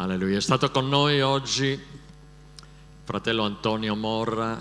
Alleluia. 0.00 0.36
È 0.36 0.40
stato 0.40 0.70
con 0.70 0.88
noi 0.88 1.20
oggi 1.22 1.76
fratello 3.02 3.42
Antonio 3.42 3.96
Morra, 3.96 4.56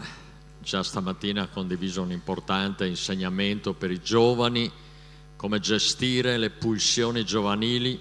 già 0.59 0.82
stamattina 0.82 1.43
ha 1.43 1.48
condiviso 1.48 2.01
un 2.01 2.09
importante 2.09 2.87
insegnamento 2.87 3.73
per 3.75 3.92
i 3.92 4.01
giovani, 4.01 4.71
come 5.35 5.59
gestire 5.59 6.37
le 6.37 6.50
pulsioni 6.50 7.23
giovanili 7.23 8.00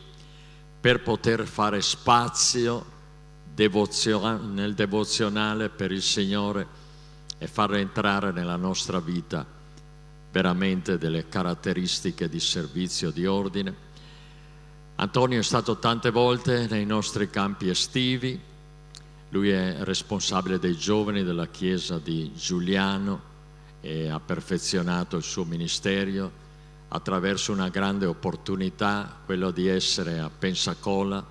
per 0.81 1.03
poter 1.03 1.47
fare 1.47 1.83
spazio 1.83 2.87
nel 3.55 4.73
devozionale 4.75 5.69
per 5.69 5.93
il 5.93 6.03
Signore 6.03 6.67
e 7.37 7.47
far 7.47 7.75
entrare 7.75 8.33
nella 8.33 8.57
nostra 8.57 8.99
vita 8.99 9.45
veramente 10.33 10.97
delle 10.97 11.29
caratteristiche 11.29 12.31
di 12.31 12.41
servizio, 12.41 13.11
di 13.11 13.27
ordine. 13.27 13.86
Antonio 14.99 15.41
è 15.41 15.43
stato 15.43 15.77
tante 15.77 16.11
volte 16.11 16.67
nei 16.71 16.87
nostri 16.87 17.29
campi 17.29 17.69
estivi, 17.69 18.41
lui 19.29 19.51
è 19.51 19.77
responsabile 19.81 20.59
dei 20.59 20.75
giovani 20.75 21.23
della 21.23 21.49
chiesa 21.49 21.99
di 21.99 22.33
Giuliano 22.35 23.21
e 23.83 24.09
ha 24.09 24.19
perfezionato 24.19 25.19
il 25.19 25.23
suo 25.23 25.45
ministero 25.45 26.33
attraverso 26.89 27.53
una 27.53 27.69
grande 27.69 28.07
opportunità, 28.07 29.21
quello 29.27 29.51
di 29.51 29.67
essere 29.67 30.19
a 30.19 30.31
Pensacola 30.31 31.23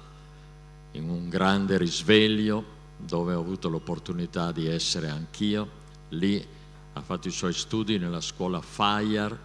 in 0.92 1.10
un 1.10 1.28
grande 1.28 1.80
risveglio 1.80 2.64
dove 2.98 3.34
ho 3.34 3.40
avuto 3.40 3.68
l'opportunità 3.68 4.52
di 4.52 4.68
essere 4.68 5.10
anch'io. 5.10 5.68
Lì 6.10 6.46
ha 6.94 7.02
fatto 7.02 7.28
i 7.30 7.32
suoi 7.32 7.54
studi 7.54 7.98
nella 7.98 8.22
scuola 8.22 8.62
Fire 8.62 9.36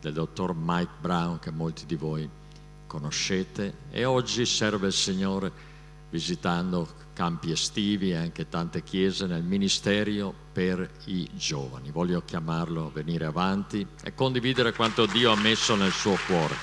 del 0.00 0.12
dottor 0.12 0.54
Mike 0.56 0.92
Brown 1.00 1.40
che 1.40 1.50
molti 1.50 1.84
di 1.84 1.96
voi 1.96 2.30
conoscete 2.96 3.74
e 3.90 4.06
oggi 4.06 4.46
serve 4.46 4.86
il 4.86 4.92
Signore 4.94 5.52
visitando 6.08 6.88
campi 7.12 7.50
estivi 7.50 8.12
e 8.12 8.16
anche 8.16 8.48
tante 8.48 8.82
chiese 8.82 9.26
nel 9.26 9.42
ministero 9.42 10.32
per 10.50 10.90
i 11.04 11.28
giovani. 11.34 11.90
Voglio 11.90 12.22
chiamarlo 12.24 12.86
a 12.86 12.90
venire 12.90 13.26
avanti 13.26 13.86
e 14.02 14.14
condividere 14.14 14.72
quanto 14.72 15.04
Dio 15.04 15.30
ha 15.30 15.36
messo 15.36 15.76
nel 15.76 15.92
suo 15.92 16.16
cuore. 16.26 16.54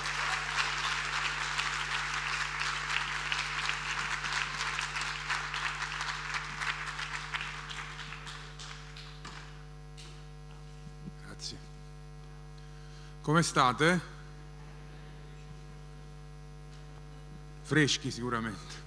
Grazie. 11.28 11.58
Come 13.22 13.44
state? 13.44 14.22
Freschi 17.64 18.12
sicuramente. 18.12 18.82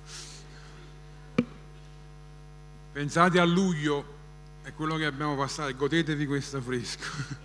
Pensate 2.93 3.41
a 3.41 3.45
luglio 3.45 4.15
è 4.63 4.73
quello 4.73 4.97
che 4.97 5.05
abbiamo 5.05 5.37
passato, 5.37 5.75
godetevi 5.75 6.27
questo 6.27 6.61
fresco. 6.61 7.45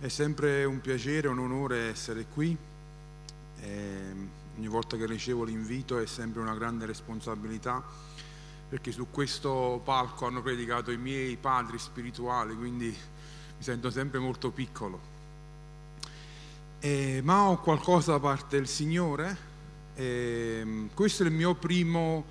È 0.00 0.08
sempre 0.08 0.64
un 0.64 0.80
piacere, 0.82 1.28
un 1.28 1.38
onore 1.38 1.88
essere 1.88 2.26
qui. 2.26 2.56
E 3.60 3.68
ehm, 3.68 4.28
ogni 4.56 4.68
volta 4.68 4.96
che 4.96 5.06
ricevo 5.06 5.44
l'invito 5.44 5.98
è 5.98 6.06
sempre 6.06 6.42
una 6.42 6.54
grande 6.54 6.84
responsabilità 6.84 7.82
perché 8.68 8.92
su 8.92 9.08
questo 9.10 9.80
palco 9.84 10.26
hanno 10.26 10.42
predicato 10.42 10.90
i 10.90 10.96
miei 10.96 11.36
padri 11.36 11.78
spirituali, 11.78 12.54
quindi 12.54 12.86
mi 12.86 13.62
sento 13.62 13.90
sempre 13.90 14.18
molto 14.18 14.50
piccolo. 14.50 15.13
E, 16.84 17.22
ma 17.24 17.48
ho 17.48 17.60
qualcosa 17.60 18.12
da 18.12 18.20
parte 18.20 18.58
del 18.58 18.68
Signore. 18.68 19.38
E 19.94 20.58
ehm, 20.60 20.90
questo 20.92 21.22
è 21.22 21.26
il 21.26 21.32
mio 21.32 21.54
primo, 21.54 22.26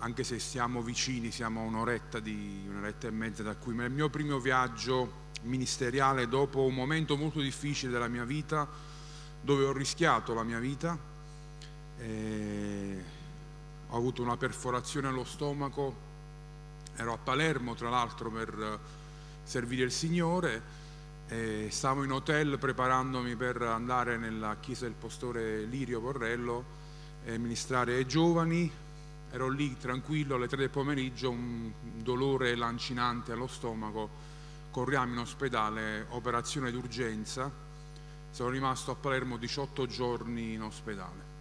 anche 0.00 0.22
se 0.22 0.38
siamo 0.38 0.82
vicini, 0.82 1.30
siamo 1.30 1.62
a 1.62 1.64
un'oretta, 1.64 2.20
di, 2.20 2.66
un'oretta 2.68 3.06
e 3.06 3.10
mezza 3.10 3.42
da 3.42 3.54
qui, 3.54 3.72
ma 3.72 3.84
è 3.84 3.86
il 3.86 3.92
mio 3.92 4.10
primo 4.10 4.38
viaggio 4.38 5.22
ministeriale 5.44 6.28
dopo 6.28 6.60
un 6.60 6.74
momento 6.74 7.16
molto 7.16 7.40
difficile 7.40 7.90
della 7.90 8.08
mia 8.08 8.24
vita, 8.24 8.68
dove 9.40 9.64
ho 9.64 9.72
rischiato 9.72 10.34
la 10.34 10.42
mia 10.42 10.58
vita. 10.58 10.92
ho 13.88 13.96
avuto 13.96 14.20
una 14.20 14.36
perforazione 14.36 15.08
allo 15.08 15.24
stomaco, 15.24 15.96
ero 16.96 17.14
a 17.14 17.16
Palermo 17.16 17.74
tra 17.74 17.88
l'altro 17.88 18.30
per 18.30 18.78
servire 19.42 19.84
il 19.84 19.90
Signore 19.90 20.82
e 21.26 21.68
stavo 21.70 22.04
in 22.04 22.12
hotel 22.12 22.58
preparandomi 22.58 23.34
per 23.34 23.62
andare 23.62 24.18
nella 24.18 24.56
chiesa 24.60 24.84
del 24.84 24.94
pastore 24.94 25.62
Lirio 25.62 26.00
Porrello 26.00 26.64
e 27.24 27.38
ministrare 27.38 27.94
ai 27.94 28.06
giovani. 28.06 28.70
Ero 29.30 29.48
lì 29.48 29.76
tranquillo 29.78 30.36
alle 30.36 30.46
tre 30.46 30.58
del 30.58 30.70
pomeriggio, 30.70 31.30
un 31.30 31.72
dolore 31.96 32.54
lancinante 32.54 33.32
allo 33.32 33.46
stomaco. 33.46 34.32
Corriamo 34.70 35.12
in 35.12 35.18
ospedale, 35.18 36.06
operazione 36.10 36.70
d'urgenza. 36.70 37.50
Sono 38.30 38.50
rimasto 38.50 38.90
a 38.90 38.94
Palermo 38.94 39.36
18 39.36 39.86
giorni 39.86 40.52
in 40.52 40.62
ospedale. 40.62 41.32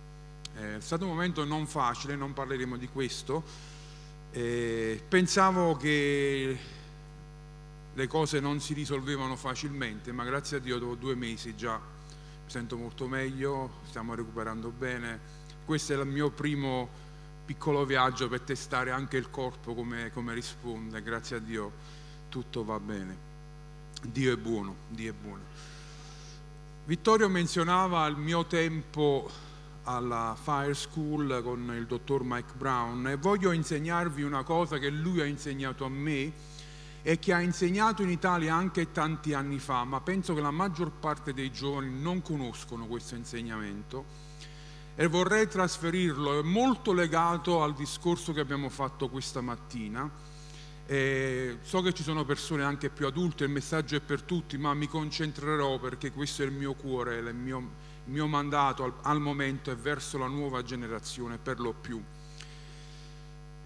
È 0.56 0.80
stato 0.80 1.04
un 1.04 1.12
momento 1.12 1.44
non 1.44 1.68
facile, 1.68 2.16
non 2.16 2.34
parleremo 2.34 2.78
di 2.78 2.88
questo. 2.88 3.44
E 4.32 5.04
pensavo 5.08 5.76
che 5.76 6.58
le 7.94 8.08
cose 8.08 8.40
non 8.40 8.60
si 8.60 8.74
risolvevano 8.74 9.36
facilmente, 9.36 10.12
ma 10.12 10.24
grazie 10.24 10.58
a 10.58 10.60
Dio 10.60 10.80
dopo 10.80 10.96
due 10.96 11.16
mesi 11.16 11.56
già 11.56 11.76
mi 11.76 12.50
sento 12.50 12.76
molto 12.76 13.08
meglio, 13.08 13.82
stiamo 13.88 14.16
recuperando 14.16 14.70
bene. 14.70 15.42
Questo 15.64 15.94
è 15.94 15.98
il 15.98 16.06
mio 16.06 16.30
primo 16.30 16.90
piccolo 17.46 17.86
viaggio 17.86 18.28
per 18.28 18.42
testare 18.42 18.92
anche 18.92 19.18
il 19.18 19.30
corpo 19.30 19.74
come, 19.74 20.12
come 20.12 20.34
risponde, 20.34 21.02
grazie 21.02 21.38
a 21.38 21.40
Dio 21.40 21.72
tutto 22.30 22.64
va 22.64 22.80
bene. 22.80 23.32
Dio 24.02 24.34
è 24.34 24.38
buono, 24.38 24.76
Dio 24.90 25.12
è 25.12 25.16
buono. 25.16 25.44
Vittorio 26.86 27.30
menzionava 27.30 28.06
il 28.08 28.18
mio 28.18 28.46
tempo 28.46 29.30
alla 29.84 30.36
Fire 30.42 30.74
School 30.74 31.42
con 31.44 31.74
il 31.78 31.86
dottor 31.86 32.24
Mike 32.24 32.54
Brown 32.58 33.08
e 33.08 33.16
voglio 33.18 33.52
insegnarvi 33.52 34.24
una 34.24 34.44
cosa 34.44 34.80
che 34.80 34.90
lui 34.90 35.22
ha 35.22 35.26
insegnato 35.26 35.86
a 35.86 35.90
me 35.90 36.32
e 37.06 37.20
che 37.20 37.34
ha 37.34 37.42
insegnato 37.42 38.02
in 38.02 38.10
Italia 38.10 38.56
anche 38.56 38.94
tanti 38.94 39.34
anni 39.34 39.60
fa, 39.60 39.84
ma 39.84 40.00
penso 40.00 40.34
che 40.34 40.40
la 40.40 40.52
maggior 40.52 40.90
parte 40.90 41.34
dei 41.34 41.52
giovani 41.52 42.00
non 42.00 42.22
conoscono 42.22 42.88
questo 42.88 43.16
insegnamento 43.16 44.06
e 44.96 45.08
vorrei 45.08 45.48
trasferirlo, 45.48 46.40
è 46.40 46.44
molto 46.44 46.94
legato 46.94 47.62
al 47.62 47.74
discorso 47.74 48.32
che 48.32 48.40
abbiamo 48.40 48.70
fatto 48.70 49.10
questa 49.10 49.42
mattina. 49.42 50.10
E 50.86 51.58
so 51.62 51.82
che 51.82 51.94
ci 51.94 52.04
sono 52.04 52.26
persone 52.26 52.64
anche 52.64 52.90
più 52.90 53.06
adulte, 53.06 53.46
il 53.46 53.50
messaggio 53.50 53.96
è 53.96 54.02
per 54.02 54.22
tutti, 54.22 54.58
ma 54.58 54.74
mi 54.74 54.88
concentrerò 54.88 55.80
perché 55.80 56.12
questo 56.12 56.44
è 56.44 56.46
il 56.46 56.52
mio 56.52 56.74
cuore, 56.74 57.18
il 57.18 57.34
mio, 57.34 57.58
il 58.06 58.12
mio 58.12 58.28
mandato 58.28 58.84
al, 58.84 58.94
al 59.02 59.20
momento 59.20 59.72
è 59.72 59.76
verso 59.76 60.18
la 60.18 60.28
nuova 60.28 60.62
generazione 60.62 61.38
per 61.38 61.60
lo 61.60 61.74
più. 61.74 62.02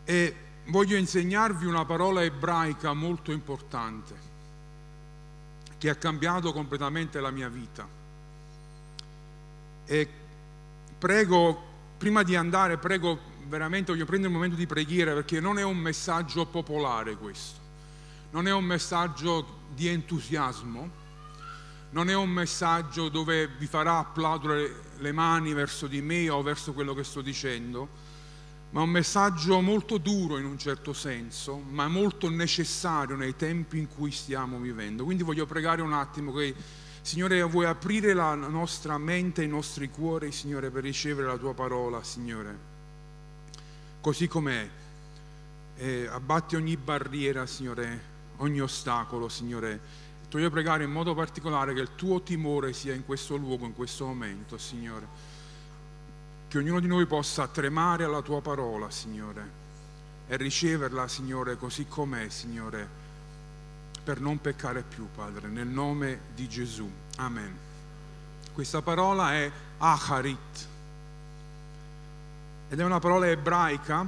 E 0.05 0.35
voglio 0.67 0.97
insegnarvi 0.97 1.65
una 1.65 1.85
parola 1.85 2.23
ebraica 2.23 2.93
molto 2.93 3.31
importante 3.31 4.25
che 5.77 5.89
ha 5.89 5.95
cambiato 5.95 6.51
completamente 6.53 7.19
la 7.19 7.31
mia 7.31 7.49
vita. 7.49 7.87
E 9.85 10.09
prego, 10.97 11.63
prima 11.97 12.23
di 12.23 12.35
andare, 12.35 12.77
prego 12.77 13.19
veramente, 13.47 13.91
voglio 13.91 14.05
prendere 14.05 14.29
un 14.29 14.35
momento 14.35 14.57
di 14.57 14.65
preghiera 14.65 15.13
perché 15.13 15.39
non 15.39 15.57
è 15.57 15.63
un 15.63 15.77
messaggio 15.77 16.45
popolare 16.45 17.15
questo, 17.15 17.59
non 18.31 18.47
è 18.47 18.53
un 18.53 18.65
messaggio 18.65 19.65
di 19.73 19.87
entusiasmo, 19.87 21.05
non 21.91 22.09
è 22.09 22.15
un 22.15 22.29
messaggio 22.29 23.07
dove 23.07 23.47
vi 23.47 23.67
farà 23.67 23.99
applaudere 23.99 24.83
le 24.97 25.11
mani 25.11 25.53
verso 25.53 25.87
di 25.87 26.01
me 26.01 26.29
o 26.29 26.41
verso 26.41 26.73
quello 26.73 26.93
che 26.93 27.03
sto 27.03 27.21
dicendo, 27.21 27.87
ma 28.77 28.83
un 28.83 28.91
messaggio 28.91 29.59
molto 29.59 29.97
duro 29.97 30.37
in 30.37 30.45
un 30.45 30.59
certo 30.59 30.93
senso, 30.93 31.57
ma 31.57 31.87
molto 31.87 32.29
necessario 32.29 33.15
nei 33.15 33.35
tempi 33.35 33.79
in 33.79 33.87
cui 33.87 34.11
stiamo 34.11 34.59
vivendo. 34.59 35.03
Quindi 35.03 35.23
voglio 35.23 35.47
pregare 35.47 35.81
un 35.81 35.93
attimo 35.93 36.31
che, 36.31 36.53
Signore, 37.01 37.41
vuoi 37.41 37.65
aprire 37.65 38.13
la 38.13 38.35
nostra 38.35 38.99
mente, 38.99 39.43
i 39.43 39.47
nostri 39.47 39.89
cuori, 39.89 40.31
Signore, 40.31 40.69
per 40.69 40.83
ricevere 40.83 41.25
la 41.25 41.37
tua 41.37 41.55
parola, 41.55 42.03
Signore, 42.03 42.55
così 43.99 44.27
com'è. 44.27 44.69
E 45.77 46.07
abbatti 46.11 46.55
ogni 46.55 46.77
barriera, 46.77 47.47
Signore, 47.47 48.01
ogni 48.37 48.61
ostacolo, 48.61 49.27
Signore. 49.27 49.79
Ti 50.29 50.37
voglio 50.37 50.51
pregare 50.51 50.83
in 50.83 50.91
modo 50.91 51.15
particolare 51.15 51.73
che 51.73 51.79
il 51.79 51.95
tuo 51.95 52.21
timore 52.21 52.73
sia 52.73 52.93
in 52.93 53.05
questo 53.05 53.37
luogo, 53.37 53.65
in 53.65 53.73
questo 53.73 54.05
momento, 54.05 54.59
Signore 54.59 55.26
che 56.47 56.57
ognuno 56.57 56.79
di 56.79 56.87
noi 56.87 57.05
possa 57.05 57.47
tremare 57.47 58.05
alla 58.05 58.21
tua 58.21 58.41
parola, 58.41 58.89
Signore, 58.89 59.65
e 60.27 60.37
riceverla, 60.37 61.07
Signore, 61.07 61.57
così 61.57 61.85
com'è, 61.87 62.29
Signore, 62.29 62.87
per 64.03 64.21
non 64.21 64.39
peccare 64.39 64.83
più, 64.83 65.07
Padre, 65.13 65.49
nel 65.49 65.67
nome 65.67 66.19
di 66.33 66.47
Gesù. 66.47 66.89
Amen. 67.17 67.55
Questa 68.53 68.81
parola 68.81 69.33
è 69.33 69.51
acharit 69.77 70.67
ed 72.69 72.79
è 72.79 72.83
una 72.83 72.99
parola 72.99 73.29
ebraica 73.29 74.07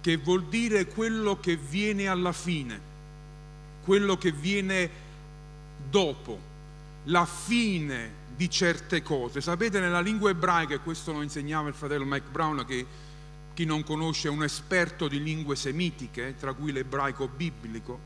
che 0.00 0.16
vuol 0.16 0.44
dire 0.46 0.86
quello 0.86 1.38
che 1.38 1.56
viene 1.56 2.08
alla 2.08 2.32
fine, 2.32 2.80
quello 3.84 4.16
che 4.16 4.32
viene 4.32 4.90
dopo, 5.88 6.38
la 7.04 7.26
fine 7.26 8.17
di 8.38 8.48
certe 8.48 9.02
cose. 9.02 9.40
Sapete, 9.40 9.80
nella 9.80 10.00
lingua 10.00 10.30
ebraica, 10.30 10.74
e 10.74 10.78
questo 10.78 11.12
lo 11.12 11.22
insegnava 11.22 11.66
il 11.66 11.74
fratello 11.74 12.04
Mike 12.04 12.28
Brown, 12.30 12.64
che 12.64 12.86
chi 13.52 13.64
non 13.64 13.82
conosce 13.82 14.28
è 14.28 14.30
un 14.30 14.44
esperto 14.44 15.08
di 15.08 15.20
lingue 15.20 15.56
semitiche, 15.56 16.36
tra 16.38 16.52
cui 16.52 16.70
l'ebraico 16.70 17.26
biblico, 17.26 17.98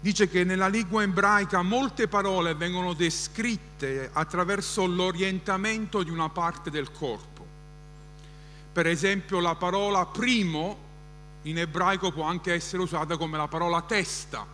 dice 0.00 0.28
che 0.28 0.44
nella 0.44 0.68
lingua 0.68 1.02
ebraica 1.02 1.62
molte 1.62 2.06
parole 2.06 2.54
vengono 2.54 2.92
descritte 2.92 4.10
attraverso 4.12 4.86
l'orientamento 4.86 6.04
di 6.04 6.10
una 6.10 6.28
parte 6.28 6.70
del 6.70 6.92
corpo. 6.92 7.44
Per 8.72 8.86
esempio 8.86 9.40
la 9.40 9.56
parola 9.56 10.06
primo 10.06 10.86
in 11.42 11.58
ebraico 11.58 12.12
può 12.12 12.22
anche 12.22 12.52
essere 12.52 12.80
usata 12.80 13.16
come 13.16 13.36
la 13.36 13.48
parola 13.48 13.82
testa. 13.82 14.46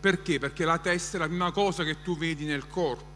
Perché? 0.00 0.40
Perché 0.40 0.64
la 0.64 0.78
testa 0.78 1.18
è 1.18 1.20
la 1.20 1.28
prima 1.28 1.52
cosa 1.52 1.84
che 1.84 2.02
tu 2.02 2.18
vedi 2.18 2.44
nel 2.44 2.66
corpo. 2.66 3.13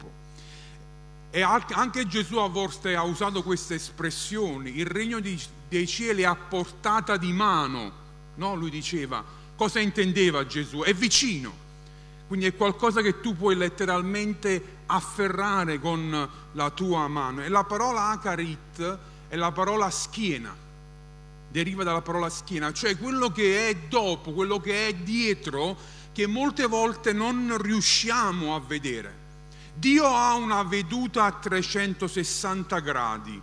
E 1.31 1.43
anche 1.43 2.07
Gesù 2.07 2.39
a 2.39 2.49
volte 2.49 2.97
ha 2.97 3.03
usato 3.03 3.43
queste 3.43 3.75
espressioni, 3.75 4.79
il 4.79 4.87
regno 4.87 5.21
dei 5.21 5.87
cieli 5.87 6.23
è 6.23 6.25
a 6.25 6.35
portata 6.35 7.19
di 7.19 7.33
mano, 7.33 7.93
no? 8.37 8.55
Lui 8.55 8.71
diceva, 8.71 9.23
cosa 9.55 9.79
intendeva 9.79 10.47
Gesù? 10.47 10.81
È 10.81 10.95
vicino, 10.95 11.53
quindi 12.27 12.47
è 12.47 12.57
qualcosa 12.57 13.03
che 13.03 13.21
tu 13.21 13.37
puoi 13.37 13.57
letteralmente 13.57 14.77
afferrare 14.87 15.79
con 15.79 16.31
la 16.53 16.71
tua 16.71 17.07
mano. 17.09 17.45
E 17.45 17.49
la 17.49 17.65
parola 17.65 18.09
acarit 18.09 18.99
è 19.29 19.37
la 19.37 19.53
parola 19.53 19.91
schiena, 19.91 20.57
deriva 21.51 21.85
dalla 21.85 22.01
parola 22.01 22.31
schiena, 22.31 22.73
cioè 22.73 22.97
quello 22.97 23.31
che 23.31 23.69
è 23.69 23.77
dopo, 23.77 24.33
quello 24.33 24.61
che 24.61 24.89
è 24.89 24.95
dietro, 24.95 25.77
che 26.13 26.27
molte 26.27 26.65
volte 26.67 27.13
non 27.13 27.55
riusciamo 27.61 28.55
a 28.55 28.61
vedere. 28.61 29.18
Dio 29.79 30.07
ha 30.07 30.35
una 30.35 30.65
veduta 30.65 31.25
a 31.25 31.33
360 31.33 32.81
gradi. 32.81 33.41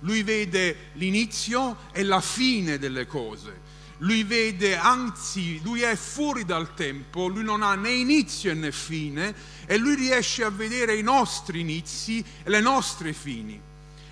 Lui 0.00 0.22
vede 0.22 0.90
l'inizio 0.94 1.76
e 1.92 2.04
la 2.04 2.20
fine 2.20 2.78
delle 2.78 3.06
cose. 3.06 3.70
Lui 3.98 4.22
vede, 4.22 4.76
anzi, 4.76 5.60
lui 5.62 5.82
è 5.82 5.94
fuori 5.96 6.44
dal 6.44 6.74
tempo, 6.74 7.26
lui 7.26 7.44
non 7.44 7.62
ha 7.62 7.74
né 7.74 7.90
inizio 7.90 8.52
né 8.54 8.72
fine 8.72 9.34
e 9.66 9.76
lui 9.76 9.94
riesce 9.94 10.42
a 10.44 10.50
vedere 10.50 10.96
i 10.96 11.02
nostri 11.02 11.60
inizi 11.60 12.24
e 12.42 12.50
le 12.50 12.60
nostre 12.60 13.12
fini. 13.12 13.60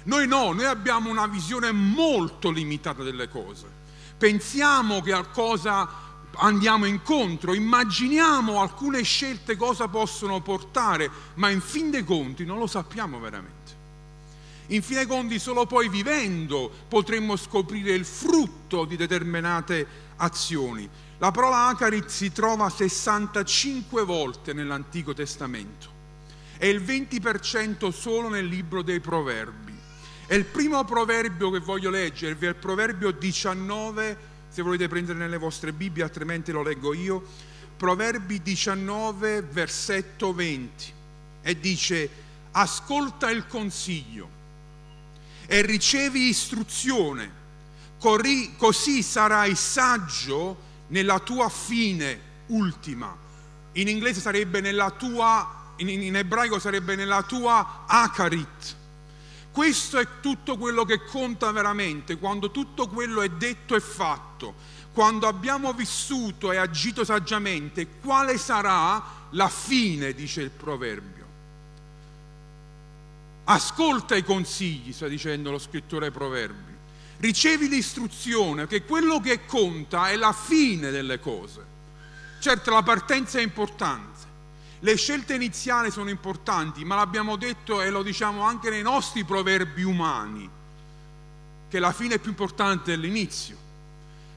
Noi 0.05 0.27
no, 0.27 0.53
noi 0.53 0.67
abbiamo 0.67 1.11
una 1.11 1.27
visione 1.27 1.73
molto 1.73 2.51
limitata 2.51 3.03
delle 3.03 3.29
cose. 3.29 3.67
Pensiamo 4.17 5.01
che 5.03 5.13
a 5.13 5.25
cosa 5.25 5.89
andiamo 6.37 6.85
incontro, 6.87 7.55
immaginiamo 7.55 8.61
alcune 8.61 9.03
scelte 9.03 9.56
cosa 9.56 9.88
possono 9.88 10.41
portare, 10.41 11.11
ma 11.35 11.50
in 11.50 11.61
fin 11.61 11.91
dei 11.91 12.05
conti 12.05 12.44
non 12.44 12.59
lo 12.59 12.67
sappiamo 12.67 13.19
veramente. 13.19 13.59
In 14.69 14.82
fin 14.82 14.97
dei 14.97 15.06
conti 15.06 15.38
solo 15.38 15.67
poi 15.67 15.88
vivendo 15.88 16.71
potremmo 16.88 17.37
scoprire 17.37 17.93
il 17.93 18.05
frutto 18.05 18.85
di 18.85 18.97
determinate 18.97 19.87
azioni. 20.17 20.88
La 21.19 21.32
parola 21.32 21.67
Acarit 21.67 22.06
si 22.06 22.33
trova 22.33 22.71
65 22.71 24.05
volte 24.05 24.53
nell'Antico 24.53 25.12
Testamento 25.12 25.99
e 26.56 26.69
il 26.69 26.81
20% 26.83 27.91
solo 27.91 28.29
nel 28.29 28.47
libro 28.47 28.83
dei 28.83 29.00
Proverbi. 29.00 29.76
E 30.26 30.37
il 30.37 30.44
primo 30.44 30.85
proverbio 30.85 31.50
che 31.50 31.59
voglio 31.59 31.91
leggervi 31.91 32.47
è 32.47 32.50
il 32.50 32.55
proverbio 32.55 33.11
19 33.11 34.30
se 34.61 34.67
volete 34.67 34.89
prendere 34.89 35.19
nelle 35.19 35.39
vostre 35.39 35.73
Bibbie, 35.73 36.03
altrimenti 36.03 36.53
lo 36.53 36.62
leggo 36.62 36.93
io. 36.93 37.23
Proverbi 37.79 38.43
19, 38.43 39.41
versetto 39.41 40.35
20, 40.35 40.93
e 41.41 41.59
dice, 41.59 42.11
ascolta 42.51 43.31
il 43.31 43.47
consiglio 43.47 44.39
e 45.47 45.62
ricevi 45.62 46.29
istruzione, 46.29 47.39
così 47.99 49.03
sarai 49.03 49.55
saggio 49.55 50.69
nella 50.89 51.19
tua 51.21 51.49
fine 51.49 52.21
ultima. 52.49 53.17
In 53.73 53.89
inglese 53.89 54.21
sarebbe 54.21 54.61
nella 54.61 54.91
tua, 54.91 55.73
in, 55.77 56.15
ebraico 56.15 56.59
sarebbe 56.59 56.97
nella 56.97 57.23
tua 57.23 57.85
akarit 57.87 58.77
questo 59.52 59.99
è 59.99 60.06
tutto 60.20 60.56
quello 60.56 60.85
che 60.85 61.05
conta 61.05 61.50
veramente, 61.50 62.19
quando 62.19 62.50
tutto 62.50 62.88
quello 62.88 63.20
è 63.20 63.29
detto 63.31 63.75
e 63.75 63.81
fatto, 63.81 64.55
quando 64.93 65.26
abbiamo 65.26 65.73
vissuto 65.73 66.52
e 66.52 66.56
agito 66.56 67.05
saggiamente, 67.05 67.87
quale 68.00 68.38
sarà 68.38 69.02
la 69.31 69.49
fine, 69.49 70.14
dice 70.14 70.43
il 70.43 70.50
proverbio. 70.50 71.19
Ascolta 73.44 74.14
i 74.14 74.23
consigli, 74.23 74.93
sta 74.93 75.08
dicendo 75.08 75.50
lo 75.50 75.58
scrittore 75.58 76.06
ai 76.06 76.12
proverbi. 76.12 76.70
Ricevi 77.19 77.69
l'istruzione, 77.69 78.69
che 78.69 78.85
quello 78.85 79.20
che 79.20 79.44
conta 79.47 80.11
è 80.11 80.17
la 80.17 80.32
fine 80.32 80.91
delle 80.91 81.19
cose. 81.19 81.67
Certo 82.38 82.70
la 82.70 82.82
partenza 82.82 83.38
è 83.38 83.43
importante 83.43 84.20
le 84.82 84.97
scelte 84.97 85.35
iniziali 85.35 85.91
sono 85.91 86.09
importanti, 86.09 86.85
ma 86.85 86.94
l'abbiamo 86.94 87.37
detto 87.37 87.82
e 87.82 87.91
lo 87.91 88.03
diciamo 88.03 88.43
anche 88.43 88.71
nei 88.71 88.82
nostri 88.82 89.25
proverbi 89.25 89.82
umani, 89.82 90.49
che 91.69 91.79
la 91.79 91.93
fine 91.93 92.15
è 92.15 92.19
più 92.19 92.31
importante 92.31 92.93
dell'inizio, 92.93 93.59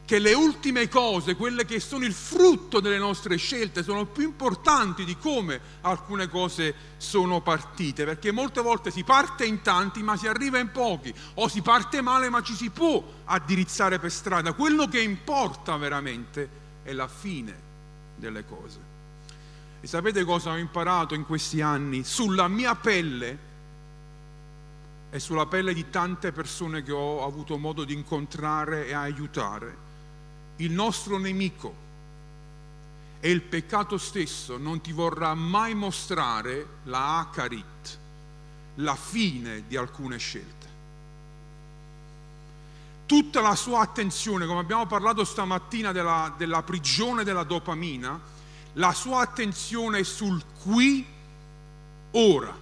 che 0.05 0.19
le 0.19 0.33
ultime 0.33 0.89
cose, 0.89 1.37
quelle 1.37 1.63
che 1.63 1.79
sono 1.79 2.03
il 2.03 2.11
frutto 2.11 2.81
delle 2.81 2.97
nostre 2.97 3.37
scelte, 3.37 3.83
sono 3.83 4.05
più 4.05 4.23
importanti 4.23 5.05
di 5.05 5.17
come 5.17 5.61
alcune 5.81 6.27
cose 6.27 6.75
sono 6.97 7.39
partite, 7.39 8.03
perché 8.03 8.33
molte 8.33 8.61
volte 8.61 8.91
si 8.91 9.03
parte 9.05 9.45
in 9.45 9.61
tanti 9.61 10.03
ma 10.03 10.17
si 10.17 10.27
arriva 10.27 10.59
in 10.59 10.71
pochi, 10.71 11.13
o 11.35 11.47
si 11.47 11.61
parte 11.61 12.01
male 12.01 12.29
ma 12.29 12.41
ci 12.41 12.53
si 12.53 12.69
può 12.69 13.01
addirizzare 13.23 13.97
per 13.97 14.11
strada. 14.11 14.51
Quello 14.51 14.89
che 14.89 14.99
importa 14.99 15.77
veramente 15.77 16.49
è 16.83 16.91
la 16.91 17.07
fine 17.07 17.55
delle 18.17 18.45
cose. 18.45 18.92
E 19.83 19.87
sapete 19.87 20.23
cosa 20.23 20.51
ho 20.51 20.55
imparato 20.55 21.13
in 21.13 21.25
questi 21.25 21.59
anni? 21.59 22.05
Sulla 22.05 22.47
mia 22.47 22.73
pelle 22.73 23.37
e 25.09 25.19
sulla 25.19 25.45
pelle 25.45 25.73
di 25.73 25.89
tante 25.89 26.31
persone 26.31 26.83
che 26.83 26.93
ho 26.93 27.25
avuto 27.25 27.57
modo 27.57 27.83
di 27.83 27.93
incontrare 27.93 28.87
e 28.87 28.93
aiutare. 28.93 29.77
Il 30.55 30.71
nostro 30.71 31.17
nemico 31.17 31.75
e 33.19 33.29
il 33.29 33.41
peccato 33.41 33.97
stesso 33.97 34.57
non 34.57 34.79
ti 34.79 34.93
vorrà 34.93 35.33
mai 35.33 35.75
mostrare 35.75 36.65
la 36.83 37.19
acarit, 37.19 37.99
la 38.75 38.95
fine 38.95 39.67
di 39.67 39.75
alcune 39.75 40.17
scelte. 40.17 40.67
Tutta 43.05 43.41
la 43.41 43.55
sua 43.55 43.81
attenzione, 43.81 44.45
come 44.45 44.61
abbiamo 44.61 44.85
parlato 44.85 45.25
stamattina 45.25 45.91
della, 45.91 46.33
della 46.37 46.63
prigione 46.63 47.25
della 47.25 47.43
dopamina, 47.43 48.31
la 48.73 48.93
sua 48.93 49.21
attenzione 49.21 50.03
sul 50.03 50.41
qui, 50.61 51.05
ora, 52.11 52.61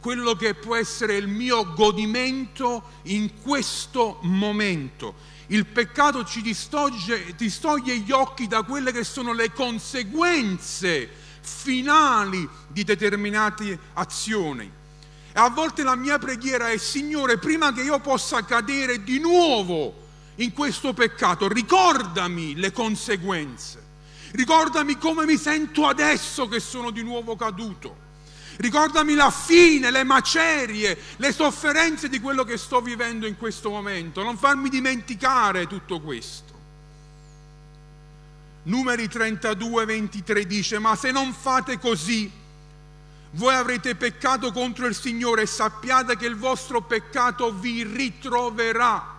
quello 0.00 0.34
che 0.34 0.54
può 0.54 0.76
essere 0.76 1.16
il 1.16 1.26
mio 1.26 1.72
godimento 1.72 3.00
in 3.04 3.40
questo 3.42 4.18
momento. 4.22 5.34
Il 5.48 5.66
peccato 5.66 6.24
ci 6.24 6.42
distoglie, 6.42 7.34
distoglie 7.36 7.98
gli 7.98 8.10
occhi 8.10 8.46
da 8.46 8.62
quelle 8.62 8.92
che 8.92 9.04
sono 9.04 9.32
le 9.32 9.52
conseguenze 9.52 11.08
finali 11.40 12.48
di 12.68 12.84
determinate 12.84 13.78
azioni. 13.94 14.70
E 15.32 15.38
a 15.38 15.48
volte 15.50 15.82
la 15.82 15.96
mia 15.96 16.18
preghiera 16.18 16.70
è, 16.70 16.76
Signore, 16.76 17.38
prima 17.38 17.72
che 17.72 17.82
io 17.82 18.00
possa 18.00 18.44
cadere 18.44 19.02
di 19.02 19.18
nuovo 19.18 20.04
in 20.36 20.52
questo 20.52 20.92
peccato, 20.92 21.48
ricordami 21.48 22.54
le 22.56 22.72
conseguenze. 22.72 23.85
Ricordami 24.36 24.98
come 24.98 25.24
mi 25.24 25.38
sento 25.38 25.86
adesso 25.86 26.46
che 26.46 26.60
sono 26.60 26.90
di 26.90 27.02
nuovo 27.02 27.36
caduto. 27.36 28.04
Ricordami 28.58 29.14
la 29.14 29.30
fine, 29.30 29.90
le 29.90 30.04
macerie, 30.04 30.98
le 31.16 31.32
sofferenze 31.32 32.10
di 32.10 32.20
quello 32.20 32.44
che 32.44 32.58
sto 32.58 32.82
vivendo 32.82 33.26
in 33.26 33.38
questo 33.38 33.70
momento. 33.70 34.22
Non 34.22 34.36
farmi 34.36 34.68
dimenticare 34.68 35.66
tutto 35.66 36.02
questo. 36.02 36.52
Numeri 38.64 39.08
32, 39.08 39.84
23 39.86 40.46
dice, 40.46 40.78
ma 40.78 40.94
se 40.96 41.12
non 41.12 41.32
fate 41.32 41.78
così, 41.78 42.30
voi 43.30 43.54
avrete 43.54 43.94
peccato 43.94 44.52
contro 44.52 44.84
il 44.84 44.94
Signore 44.94 45.42
e 45.42 45.46
sappiate 45.46 46.14
che 46.18 46.26
il 46.26 46.36
vostro 46.36 46.82
peccato 46.82 47.54
vi 47.54 47.84
ritroverà. 47.84 49.14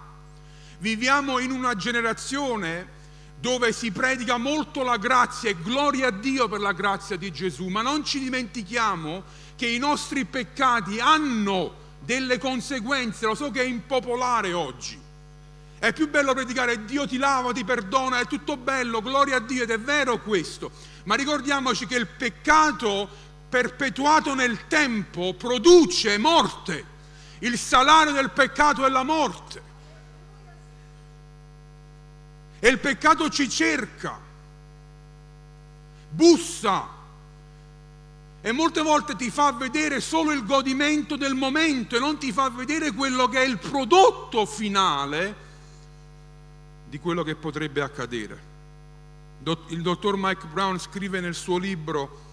Viviamo 0.78 1.40
in 1.40 1.50
una 1.50 1.74
generazione 1.74 2.97
dove 3.40 3.72
si 3.72 3.92
predica 3.92 4.38
molto 4.38 4.84
la 4.84 4.98
grazia 4.98 5.50
e 5.50 5.58
gloria 5.62 6.08
a 6.08 6.12
Dio 6.12 6.48
per 6.48 6.60
la 6.60 6.72
grazia 6.72 7.18
di 7.18 7.32
Gesù, 7.32 7.68
ma 7.68 7.82
non 7.82 8.04
ci 8.04 8.20
dimentichiamo 8.20 9.24
che 9.56 9.68
i 9.68 9.78
nostri 9.78 10.26
peccati 10.26 11.00
hanno 11.00 11.86
delle 12.00 12.40
conseguenze, 12.40 13.26
lo 13.26 13.36
so 13.36 13.52
che 13.52 13.62
è 13.62 13.66
impopolare 13.66 14.54
oggi. 14.54 15.00
È 15.80 15.94
più 15.94 16.10
bello 16.10 16.34
predicare 16.34 16.86
Dio 16.86 17.08
ti 17.08 17.18
lava, 17.18 17.52
ti 17.52 17.64
perdona, 17.64 18.20
è 18.20 18.26
tutto 18.26 18.58
bello, 18.58 19.02
gloria 19.02 19.36
a 19.36 19.40
Dio 19.40 19.64
ed 19.64 19.70
è 19.70 19.80
vero 19.80 20.20
questo, 20.20 20.72
ma 21.04 21.14
ricordiamoci 21.16 21.86
che 21.86 21.96
il 21.96 22.08
peccato 22.08 23.08
perpetuato 23.48 24.34
nel 24.34 24.68
tempo 24.68 25.36
produce 25.36 26.18
morte. 26.18 26.96
Il 27.40 27.58
salario 27.60 28.12
del 28.14 28.32
peccato 28.32 28.84
è 28.86 28.90
la 28.90 29.04
morte. 29.04 29.62
E 32.60 32.68
il 32.70 32.80
peccato 32.80 33.30
ci 33.30 33.50
cerca, 33.50 34.20
bussa 36.10 36.96
e 38.42 38.52
molte 38.52 38.82
volte 38.82 39.16
ti 39.16 39.30
fa 39.30 39.52
vedere 39.52 40.00
solo 40.00 40.32
il 40.32 40.46
godimento 40.46 41.16
del 41.18 41.36
momento 41.36 41.96
e 41.96 42.00
non 42.00 42.18
ti 42.18 42.32
fa 42.32 42.50
vedere 42.50 42.94
quello 42.94 43.28
che 43.28 43.42
è 43.42 43.46
il 43.46 43.58
prodotto 43.58 44.46
finale 44.46 45.36
di 46.88 47.00
quello 47.00 47.24
che 47.24 47.36
potrebbe 47.36 47.82
accadere. 47.82 48.56
Il 49.68 49.82
dottor 49.82 50.16
Mike 50.18 50.48
Brown 50.48 50.80
scrive 50.80 51.20
nel 51.20 51.36
suo 51.36 51.58
libro, 51.58 52.26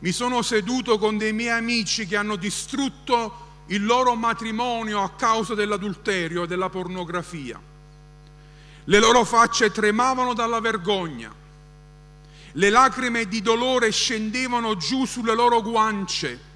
mi 0.00 0.12
sono 0.12 0.42
seduto 0.42 0.98
con 0.98 1.16
dei 1.16 1.32
miei 1.32 1.56
amici 1.56 2.06
che 2.06 2.16
hanno 2.16 2.36
distrutto 2.36 3.48
il 3.66 3.84
loro 3.84 4.14
matrimonio 4.14 5.02
a 5.02 5.10
causa 5.10 5.54
dell'adulterio 5.54 6.42
e 6.42 6.46
della 6.46 6.68
pornografia. 6.68 7.69
Le 8.84 8.98
loro 8.98 9.24
facce 9.24 9.70
tremavano 9.70 10.34
dalla 10.34 10.60
vergogna, 10.60 11.32
le 12.54 12.70
lacrime 12.70 13.26
di 13.26 13.42
dolore 13.42 13.92
scendevano 13.92 14.76
giù 14.76 15.04
sulle 15.04 15.34
loro 15.34 15.62
guance. 15.62 16.48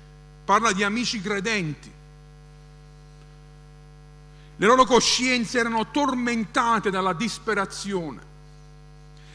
Parla 0.45 0.73
di 0.73 0.83
amici 0.83 1.21
credenti. 1.21 1.91
Le 4.57 4.67
loro 4.67 4.85
coscienze 4.85 5.59
erano 5.59 5.91
tormentate 5.91 6.91
dalla 6.91 7.13
disperazione 7.13 8.33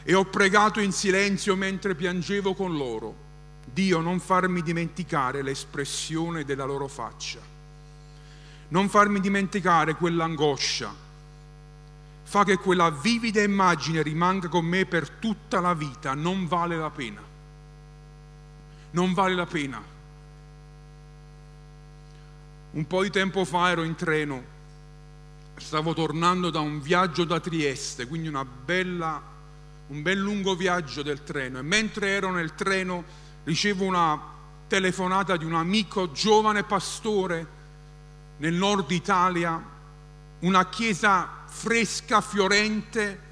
e 0.02 0.14
ho 0.14 0.24
pregato 0.24 0.80
in 0.80 0.92
silenzio 0.92 1.56
mentre 1.56 1.94
piangevo 1.94 2.54
con 2.54 2.76
loro. 2.76 3.28
Dio, 3.64 4.00
non 4.00 4.18
farmi 4.18 4.62
dimenticare 4.62 5.42
l'espressione 5.42 6.44
della 6.44 6.64
loro 6.64 6.88
faccia, 6.88 7.40
non 8.68 8.88
farmi 8.88 9.20
dimenticare 9.20 9.94
quell'angoscia. 9.94 11.08
Fa 12.30 12.44
che 12.44 12.58
quella 12.58 12.90
vivida 12.90 13.42
immagine 13.42 14.02
rimanga 14.02 14.46
con 14.46 14.64
me 14.64 14.86
per 14.86 15.10
tutta 15.10 15.58
la 15.58 15.74
vita, 15.74 16.14
non 16.14 16.46
vale 16.46 16.76
la 16.76 16.88
pena. 16.88 17.20
Non 18.92 19.14
vale 19.14 19.34
la 19.34 19.46
pena. 19.46 19.82
Un 22.70 22.86
po' 22.86 23.02
di 23.02 23.10
tempo 23.10 23.44
fa 23.44 23.70
ero 23.70 23.82
in 23.82 23.96
treno 23.96 24.44
stavo 25.56 25.92
tornando 25.92 26.50
da 26.50 26.60
un 26.60 26.80
viaggio 26.80 27.24
da 27.24 27.40
Trieste, 27.40 28.06
quindi 28.06 28.30
bella, 28.64 29.20
un 29.88 30.00
bel 30.00 30.16
lungo 30.16 30.54
viaggio 30.54 31.02
del 31.02 31.24
treno 31.24 31.58
e 31.58 31.62
mentre 31.62 32.10
ero 32.10 32.30
nel 32.30 32.54
treno 32.54 33.02
ricevo 33.42 33.82
una 33.82 34.16
telefonata 34.68 35.36
di 35.36 35.44
un 35.44 35.54
amico 35.54 36.12
giovane 36.12 36.62
pastore 36.62 37.44
nel 38.36 38.54
nord 38.54 38.88
Italia, 38.92 39.60
una 40.38 40.68
chiesa 40.68 41.39
fresca, 41.50 42.20
fiorente, 42.20 43.28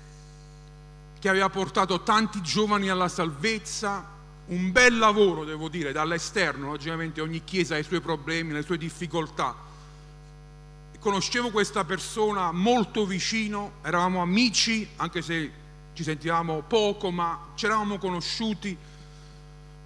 che 1.19 1.29
aveva 1.29 1.49
portato 1.49 2.03
tanti 2.03 2.43
giovani 2.43 2.89
alla 2.91 3.09
salvezza, 3.09 4.17
un 4.47 4.73
bel 4.73 4.99
lavoro 4.99 5.45
devo 5.45 5.69
dire 5.69 5.93
dall'esterno, 5.93 6.69
logicamente 6.69 7.21
ogni 7.21 7.43
chiesa 7.45 7.75
ha 7.75 7.79
i 7.79 7.85
suoi 7.85 8.01
problemi, 8.01 8.53
le 8.53 8.63
sue 8.63 8.77
difficoltà, 8.77 9.55
conoscevo 10.99 11.51
questa 11.51 11.85
persona 11.85 12.51
molto 12.53 13.07
vicino, 13.07 13.75
eravamo 13.83 14.21
amici, 14.21 14.89
anche 14.97 15.23
se 15.23 15.51
ci 15.93 16.03
sentivamo 16.03 16.63
poco, 16.63 17.11
ma 17.11 17.51
ci 17.55 17.67
eravamo 17.67 17.99
conosciuti, 17.99 18.77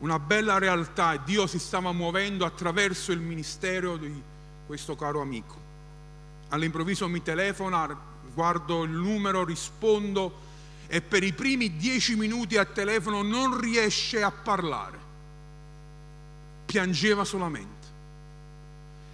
una 0.01 0.19
bella 0.19 0.59
realtà 0.59 1.15
e 1.15 1.21
Dio 1.25 1.47
si 1.47 1.59
stava 1.59 1.93
muovendo 1.93 2.45
attraverso 2.45 3.13
il 3.13 3.21
ministero 3.21 3.97
di 3.97 4.23
questo 4.67 4.97
caro 4.97 5.21
amico. 5.21 5.61
All'improvviso 6.49 7.09
mi 7.09 7.23
telefona, 7.23 8.11
guardo 8.35 8.83
il 8.85 8.91
numero, 8.91 9.45
rispondo 9.45 10.41
e 10.87 11.01
per 11.01 11.23
i 11.23 11.33
primi 11.33 11.77
dieci 11.77 12.17
minuti 12.17 12.57
a 12.57 12.65
telefono 12.65 13.23
non 13.23 13.59
riesce 13.59 14.23
a 14.23 14.31
parlare, 14.31 14.99
piangeva 16.67 17.25
solamente. 17.25 17.81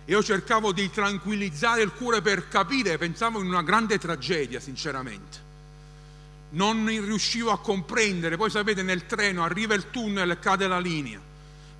Io 0.06 0.22
cercavo 0.22 0.72
di 0.72 0.90
tranquillizzare 0.90 1.82
il 1.82 1.92
cuore 1.92 2.22
per 2.22 2.48
capire, 2.48 2.96
pensavo 2.98 3.40
in 3.40 3.46
una 3.46 3.62
grande 3.62 3.98
tragedia, 3.98 4.58
sinceramente. 4.58 5.46
Non 6.50 6.86
riuscivo 6.86 7.50
a 7.50 7.60
comprendere, 7.60 8.38
poi 8.38 8.48
sapete 8.48 8.82
nel 8.82 9.04
treno 9.04 9.44
arriva 9.44 9.74
il 9.74 9.90
tunnel 9.90 10.30
e 10.30 10.38
cade 10.38 10.66
la 10.66 10.80
linea, 10.80 11.20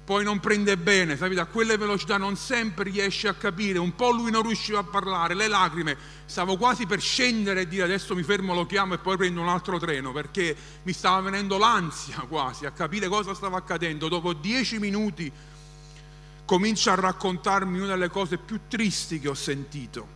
poi 0.08 0.24
non 0.24 0.40
prende 0.40 0.78
bene, 0.78 1.18
sapete 1.18 1.40
a 1.40 1.44
quelle 1.44 1.76
velocità 1.76 2.16
non 2.16 2.34
sempre 2.34 2.84
riesce 2.84 3.28
a 3.28 3.34
capire, 3.34 3.78
un 3.78 3.94
po' 3.94 4.10
lui 4.10 4.30
non 4.30 4.40
riusciva 4.40 4.78
a 4.78 4.82
parlare, 4.82 5.34
le 5.34 5.48
lacrime, 5.48 5.98
stavo 6.24 6.56
quasi 6.56 6.86
per 6.86 6.98
scendere 6.98 7.60
e 7.60 7.68
dire 7.68 7.82
adesso 7.82 8.14
mi 8.14 8.22
fermo, 8.22 8.54
lo 8.54 8.64
chiamo 8.64 8.94
e 8.94 8.98
poi 8.98 9.18
prendo 9.18 9.42
un 9.42 9.48
altro 9.48 9.78
treno 9.78 10.10
perché 10.12 10.56
mi 10.84 10.94
stava 10.94 11.20
venendo 11.20 11.58
l'ansia 11.58 12.20
quasi 12.26 12.64
a 12.64 12.70
capire 12.70 13.06
cosa 13.08 13.34
stava 13.34 13.58
accadendo. 13.58 14.08
Dopo 14.08 14.32
dieci 14.32 14.78
minuti 14.78 15.30
comincia 16.46 16.92
a 16.92 16.94
raccontarmi 16.94 17.78
una 17.78 17.88
delle 17.88 18.08
cose 18.08 18.38
più 18.38 18.60
tristi 18.66 19.20
che 19.20 19.28
ho 19.28 19.34
sentito. 19.34 20.08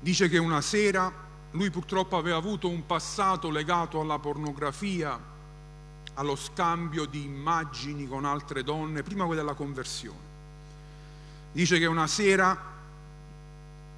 Dice 0.00 0.30
che 0.30 0.38
una 0.38 0.62
sera 0.62 1.12
lui 1.50 1.68
purtroppo 1.68 2.16
aveva 2.16 2.38
avuto 2.38 2.66
un 2.66 2.86
passato 2.86 3.50
legato 3.50 4.00
alla 4.00 4.18
pornografia, 4.18 5.32
allo 6.14 6.36
scambio 6.36 7.06
di 7.06 7.24
immagini 7.24 8.06
con 8.06 8.24
altre 8.24 8.62
donne, 8.62 9.02
prima 9.02 9.26
della 9.34 9.54
conversione. 9.54 10.32
Dice 11.52 11.78
che 11.78 11.86
una 11.86 12.06
sera, 12.06 12.72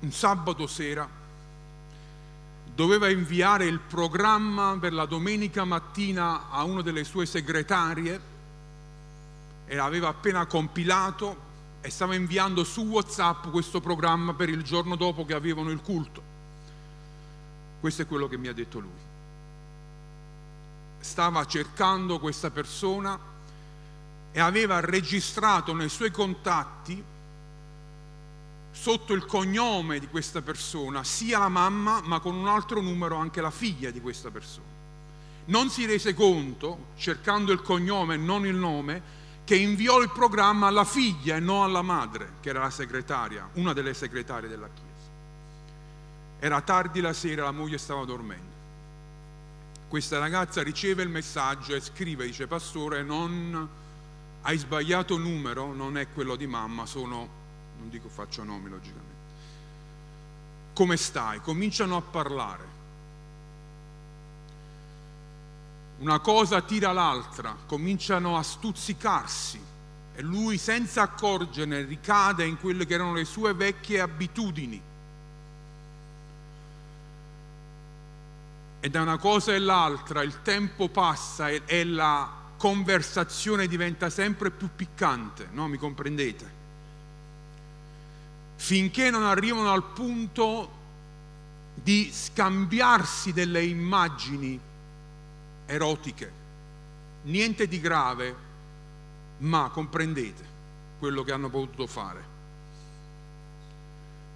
un 0.01 0.13
sabato 0.13 0.67
sera, 0.67 1.09
doveva 2.75 3.09
inviare 3.09 3.65
il 3.65 3.79
programma 3.79 4.77
per 4.79 4.93
la 4.93 5.07
domenica 5.07 5.65
mattina 5.65 6.51
a 6.51 6.63
una 6.65 6.83
delle 6.83 7.05
sue 7.05 7.25
segretarie 7.25 8.21
e 9.67 9.79
aveva 9.79 10.09
appena 10.09 10.45
compilato 10.47 11.45
e 11.81 11.91
stava 11.91 12.15
inviando 12.15 12.65
su 12.65 12.83
WhatsApp 12.83 13.47
questo 13.49 13.81
programma 13.81 14.35
per 14.35 14.49
il 14.49 14.63
giorno 14.63 14.97
dopo 14.97 15.25
che 15.25 15.35
avevano 15.35 15.71
il 15.71 15.81
culto. 15.81 16.23
Questo 17.81 18.03
è 18.03 18.07
quello 18.07 18.29
che 18.29 18.37
mi 18.37 18.49
ha 18.49 18.53
detto 18.53 18.79
lui. 18.79 19.06
Stava 21.07 21.47
cercando 21.47 22.19
questa 22.19 22.51
persona 22.51 23.17
e 24.33 24.41
aveva 24.41 24.81
registrato 24.81 25.73
nei 25.73 25.89
suoi 25.89 26.11
contatti 26.11 27.03
sotto 28.73 29.13
il 29.15 29.25
cognome 29.25 30.01
di 30.01 30.09
questa 30.09 30.43
persona 30.43 31.05
sia 31.05 31.39
la 31.39 31.49
mamma 31.49 32.01
ma 32.03 32.19
con 32.19 32.35
un 32.35 32.49
altro 32.49 32.81
numero 32.81 33.17
anche 33.17 33.41
la 33.41 33.53
figlia 33.53 33.91
di 33.91 34.01
questa 34.01 34.31
persona. 34.31 34.67
Non 35.45 35.71
si 35.71 35.87
rese 35.87 36.13
conto, 36.13 36.89
cercando 36.97 37.53
il 37.53 37.63
cognome 37.63 38.15
e 38.15 38.19
non 38.19 38.45
il 38.45 38.57
nome, 38.57 39.01
che 39.45 39.55
inviò 39.55 40.03
il 40.03 40.11
programma 40.11 40.67
alla 40.67 40.85
figlia 40.85 41.37
e 41.37 41.41
non 41.41 41.63
alla 41.63 41.83
madre, 41.83 42.33
che 42.41 42.49
era 42.49 42.63
la 42.63 42.71
segretaria, 42.71 43.49
una 43.53 43.73
delle 43.73 43.95
segretarie 43.95 44.49
della 44.49 44.69
chiesa. 44.75 45.09
Era 46.41 46.61
tardi 46.63 47.01
la 47.01 47.13
sera, 47.13 47.45
la 47.45 47.53
moglie 47.53 47.79
stava 47.79 48.05
dormendo. 48.05 48.56
Questa 49.89 50.19
ragazza 50.19 50.63
riceve 50.63 51.03
il 51.03 51.09
messaggio 51.09 51.75
e 51.75 51.81
scrive, 51.81 52.27
dice, 52.27 52.47
pastore, 52.47 53.03
non 53.03 53.69
hai 54.43 54.59
sbagliato 54.59 55.17
numero, 55.17 55.73
non 55.73 55.97
è 55.97 56.09
quello 56.13 56.37
di 56.37 56.47
mamma, 56.47 56.87
sono, 56.87 57.29
non 57.79 57.89
dico 57.89 58.09
faccio 58.09 58.43
nomi 58.43 58.69
logicamente. 58.69 59.15
Come 60.73 60.97
stai? 60.97 61.41
Cominciano 61.41 61.97
a 61.97 62.03
parlare 62.03 62.75
una 65.99 66.19
cosa 66.21 66.61
tira 66.61 66.93
l'altra, 66.93 67.57
cominciano 67.67 68.37
a 68.37 68.43
stuzzicarsi 68.43 69.59
e 70.15 70.23
lui 70.23 70.59
senza 70.59 71.03
accorgerne 71.03 71.83
ricade 71.85 72.45
in 72.45 72.59
quelle 72.59 72.85
che 72.85 72.95
erano 72.95 73.15
le 73.15 73.25
sue 73.25 73.55
vecchie 73.55 74.01
abitudini. 74.01 74.81
E 78.87 78.89
da 78.89 79.03
una 79.03 79.19
cosa 79.19 79.53
e 79.53 79.59
l'altra 79.59 80.23
il 80.23 80.43
tempo 80.43 80.89
passa 80.89 81.49
e, 81.49 81.63
e 81.67 81.83
la 81.85 82.31
conversazione 82.57 83.67
diventa 83.67 84.11
sempre 84.11 84.53
più 84.53 84.69
piccante, 84.77 85.49
no? 85.51 85.67
Mi 85.67 85.77
comprendete? 85.77 86.53
Finché 88.55 89.11
non 89.11 89.25
arrivano 89.25 89.73
al 89.73 89.83
punto 89.83 90.71
di 91.75 92.13
scambiarsi 92.13 93.33
delle 93.33 93.65
immagini 93.65 94.57
erotiche. 95.67 96.33
Niente 97.23 97.67
di 97.67 97.81
grave, 97.81 98.37
ma 99.39 99.69
comprendete 99.69 100.45
quello 101.01 101.25
che 101.25 101.33
hanno 101.33 101.51
potuto 101.51 101.89
fare. 101.89 102.25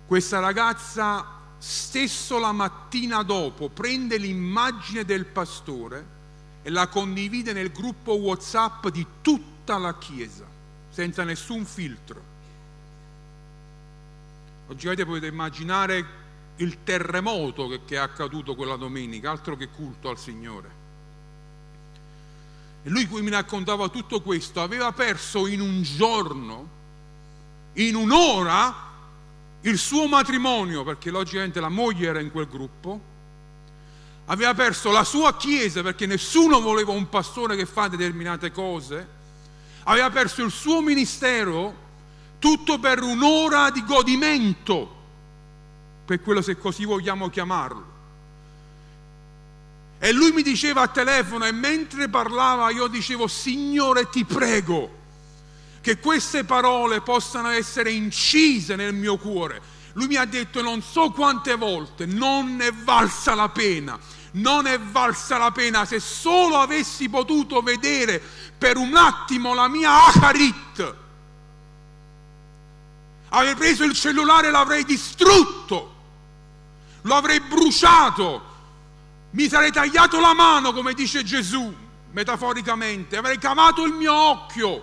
Questa 0.08 0.40
ragazza 0.40 1.38
stesso 1.60 2.38
la 2.38 2.52
mattina 2.52 3.22
dopo 3.22 3.68
prende 3.68 4.16
l'immagine 4.16 5.04
del 5.04 5.26
pastore 5.26 6.18
e 6.62 6.70
la 6.70 6.88
condivide 6.88 7.52
nel 7.52 7.70
gruppo 7.70 8.14
WhatsApp 8.14 8.88
di 8.88 9.06
tutta 9.20 9.76
la 9.76 9.96
Chiesa, 9.98 10.46
senza 10.88 11.22
nessun 11.22 11.66
filtro. 11.66 12.28
Oggi 14.68 14.86
potete 15.04 15.26
immaginare 15.26 16.18
il 16.56 16.82
terremoto 16.82 17.68
che, 17.68 17.94
è 17.94 17.98
accaduto 17.98 18.54
quella 18.54 18.76
domenica, 18.76 19.30
altro 19.30 19.56
che 19.56 19.68
culto 19.68 20.08
al 20.08 20.18
Signore. 20.18 20.78
E 22.82 22.88
lui 22.88 23.06
qui 23.06 23.20
mi 23.20 23.30
raccontava 23.30 23.88
tutto 23.88 24.22
questo, 24.22 24.62
aveva 24.62 24.92
perso 24.92 25.46
in 25.46 25.60
un 25.60 25.82
giorno, 25.82 26.68
in 27.74 27.94
un'ora, 27.94 28.88
il 29.62 29.78
suo 29.78 30.06
matrimonio, 30.06 30.84
perché 30.84 31.10
logicamente 31.10 31.60
la 31.60 31.68
moglie 31.68 32.08
era 32.08 32.20
in 32.20 32.30
quel 32.30 32.48
gruppo, 32.48 33.08
aveva 34.26 34.54
perso 34.54 34.90
la 34.90 35.04
sua 35.04 35.36
chiesa 35.36 35.82
perché 35.82 36.06
nessuno 36.06 36.60
voleva 36.60 36.92
un 36.92 37.08
pastore 37.08 37.56
che 37.56 37.66
fa 37.66 37.88
determinate 37.88 38.52
cose, 38.52 39.06
aveva 39.84 40.08
perso 40.10 40.42
il 40.42 40.50
suo 40.50 40.80
ministero, 40.80 41.88
tutto 42.38 42.78
per 42.78 43.02
un'ora 43.02 43.70
di 43.70 43.84
godimento, 43.84 44.98
per 46.04 46.22
quello 46.22 46.40
se 46.42 46.56
così 46.56 46.84
vogliamo 46.84 47.28
chiamarlo. 47.28 47.88
E 49.98 50.12
lui 50.12 50.32
mi 50.32 50.42
diceva 50.42 50.82
a 50.82 50.88
telefono 50.88 51.44
e 51.44 51.52
mentre 51.52 52.08
parlava 52.08 52.70
io 52.70 52.86
dicevo, 52.86 53.26
Signore 53.26 54.08
ti 54.08 54.24
prego 54.24 54.99
che 55.80 55.98
queste 55.98 56.44
parole 56.44 57.00
possano 57.00 57.48
essere 57.48 57.90
incise 57.92 58.76
nel 58.76 58.94
mio 58.94 59.16
cuore. 59.16 59.60
Lui 59.94 60.06
mi 60.06 60.16
ha 60.16 60.24
detto 60.24 60.62
non 60.62 60.82
so 60.82 61.10
quante 61.10 61.56
volte, 61.56 62.06
non 62.06 62.60
è 62.60 62.72
valsa 62.72 63.34
la 63.34 63.48
pena, 63.48 63.98
non 64.32 64.66
è 64.66 64.78
valsa 64.78 65.36
la 65.38 65.50
pena 65.50 65.84
se 65.84 65.98
solo 65.98 66.58
avessi 66.58 67.08
potuto 67.08 67.60
vedere 67.60 68.22
per 68.56 68.76
un 68.76 68.94
attimo 68.94 69.54
la 69.54 69.68
mia 69.68 70.06
Acharit. 70.06 70.94
Avrei 73.30 73.54
preso 73.54 73.84
il 73.84 73.94
cellulare 73.94 74.48
e 74.48 74.50
l'avrei 74.50 74.84
distrutto, 74.84 75.94
lo 77.02 77.14
avrei 77.14 77.40
bruciato 77.40 78.48
mi 79.32 79.48
sarei 79.48 79.70
tagliato 79.70 80.18
la 80.18 80.34
mano, 80.34 80.72
come 80.72 80.92
dice 80.92 81.22
Gesù, 81.22 81.72
metaforicamente, 82.10 83.16
avrei 83.16 83.38
cavato 83.38 83.84
il 83.84 83.92
mio 83.92 84.12
occhio, 84.12 84.82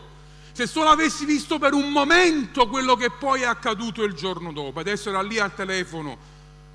se 0.58 0.66
solo 0.66 0.90
avessi 0.90 1.24
visto 1.24 1.60
per 1.60 1.74
un 1.74 1.92
momento 1.92 2.68
quello 2.68 2.96
che 2.96 3.12
poi 3.12 3.42
è 3.42 3.46
accaduto 3.46 4.02
il 4.02 4.14
giorno 4.14 4.52
dopo. 4.52 4.80
Adesso 4.80 5.10
era 5.10 5.22
lì 5.22 5.38
al 5.38 5.54
telefono, 5.54 6.18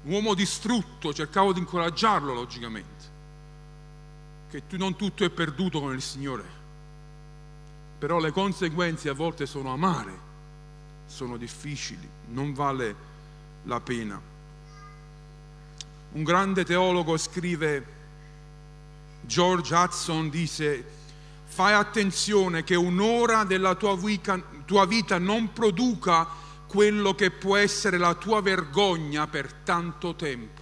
un 0.04 0.12
uomo 0.12 0.34
distrutto, 0.34 1.12
cercavo 1.12 1.52
di 1.52 1.58
incoraggiarlo 1.58 2.32
logicamente, 2.32 3.04
che 4.48 4.62
non 4.76 4.94
tutto 4.94 5.24
è 5.24 5.30
perduto 5.30 5.80
con 5.80 5.92
il 5.94 6.00
Signore, 6.00 6.44
però 7.98 8.20
le 8.20 8.30
conseguenze 8.30 9.08
a 9.08 9.14
volte 9.14 9.46
sono 9.46 9.72
amare, 9.72 10.16
sono 11.06 11.36
difficili, 11.36 12.08
non 12.28 12.54
vale 12.54 12.94
la 13.64 13.80
pena. 13.80 14.20
Un 16.12 16.22
grande 16.22 16.64
teologo 16.64 17.16
scrive, 17.16 17.86
George 19.22 19.74
Hudson 19.74 20.30
dice, 20.30 20.84
fai 21.52 21.72
attenzione 21.74 22.64
che 22.64 22.74
un'ora 22.74 23.44
della 23.44 23.74
tua 23.74 23.96
vita, 23.96 24.40
tua 24.64 24.86
vita 24.86 25.18
non 25.18 25.52
produca 25.52 26.26
quello 26.66 27.14
che 27.14 27.30
può 27.30 27.56
essere 27.56 27.98
la 27.98 28.14
tua 28.14 28.40
vergogna 28.40 29.26
per 29.26 29.52
tanto 29.52 30.14
tempo. 30.14 30.60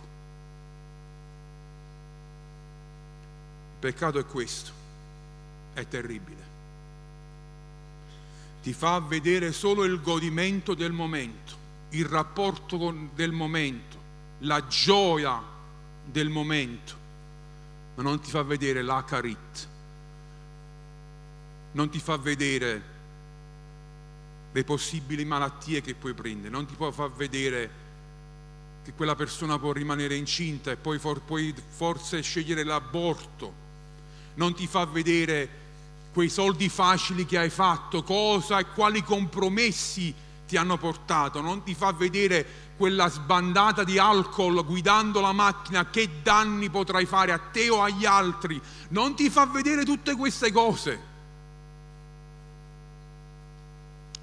Il 3.73 3.79
peccato 3.79 4.19
è 4.19 4.27
questo, 4.27 4.73
è 5.75 5.87
terribile. 5.87 6.49
Ti 8.63 8.73
fa 8.73 8.99
vedere 9.01 9.53
solo 9.53 9.85
il 9.85 10.01
godimento 10.01 10.75
del 10.75 10.93
momento, 10.93 11.55
il 11.91 12.05
rapporto 12.05 12.95
del 13.15 13.33
momento 13.33 13.99
la 14.41 14.67
gioia 14.67 15.43
del 16.05 16.29
momento, 16.29 16.95
ma 17.95 18.03
non 18.03 18.21
ti 18.21 18.31
fa 18.31 18.43
vedere 18.43 18.83
la 18.83 19.05
carit, 19.05 19.69
non 21.73 21.89
ti 21.89 21.99
fa 22.01 22.17
vedere 22.17 22.99
le 24.53 24.65
possibili 24.65 25.25
malattie 25.25 25.81
che 25.81 25.95
puoi 25.95 26.15
prendere, 26.15 26.51
non 26.51 26.67
ti 26.67 26.75
può 26.75 26.91
far 26.91 27.11
vedere 27.13 27.71
che 28.83 28.93
quella 28.95 29.15
persona 29.15 29.59
può 29.59 29.73
rimanere 29.73 30.17
incinta 30.17 30.71
e 30.71 30.77
poi 30.77 30.99
for, 30.99 31.21
puoi 31.21 31.55
forse 31.69 32.21
scegliere 32.23 32.65
l'aborto, 32.65 33.53
non 34.35 34.55
ti 34.55 34.67
fa 34.67 34.85
vedere 34.87 35.49
quei 36.13 36.29
soldi 36.29 36.69
facili 36.69 37.25
che 37.27 37.39
hai 37.39 37.51
fatto, 37.51 38.03
cosa 38.03 38.59
e 38.59 38.67
quali 38.75 39.05
compromessi 39.05 40.13
ti 40.49 40.57
hanno 40.57 40.79
portato, 40.79 41.41
non 41.41 41.63
ti 41.63 41.75
fa 41.75 41.93
vedere 41.93 42.69
quella 42.77 43.09
sbandata 43.09 43.85
di 43.85 43.99
alcol 43.99 44.65
guidando 44.65 45.21
la 45.21 45.33
macchina, 45.33 45.91
che 45.91 46.09
danni 46.23 46.71
potrai 46.71 47.07
fare 47.07 47.31
a 47.31 47.39
te 47.39 47.71
o 47.71 47.83
agli 47.83 48.07
altri, 48.07 48.61
non 48.89 49.15
ti 49.15 49.31
fa 49.31 49.47
vedere 49.47 49.85
tutte 49.85 50.17
queste 50.17 50.51
cose. 50.51 51.10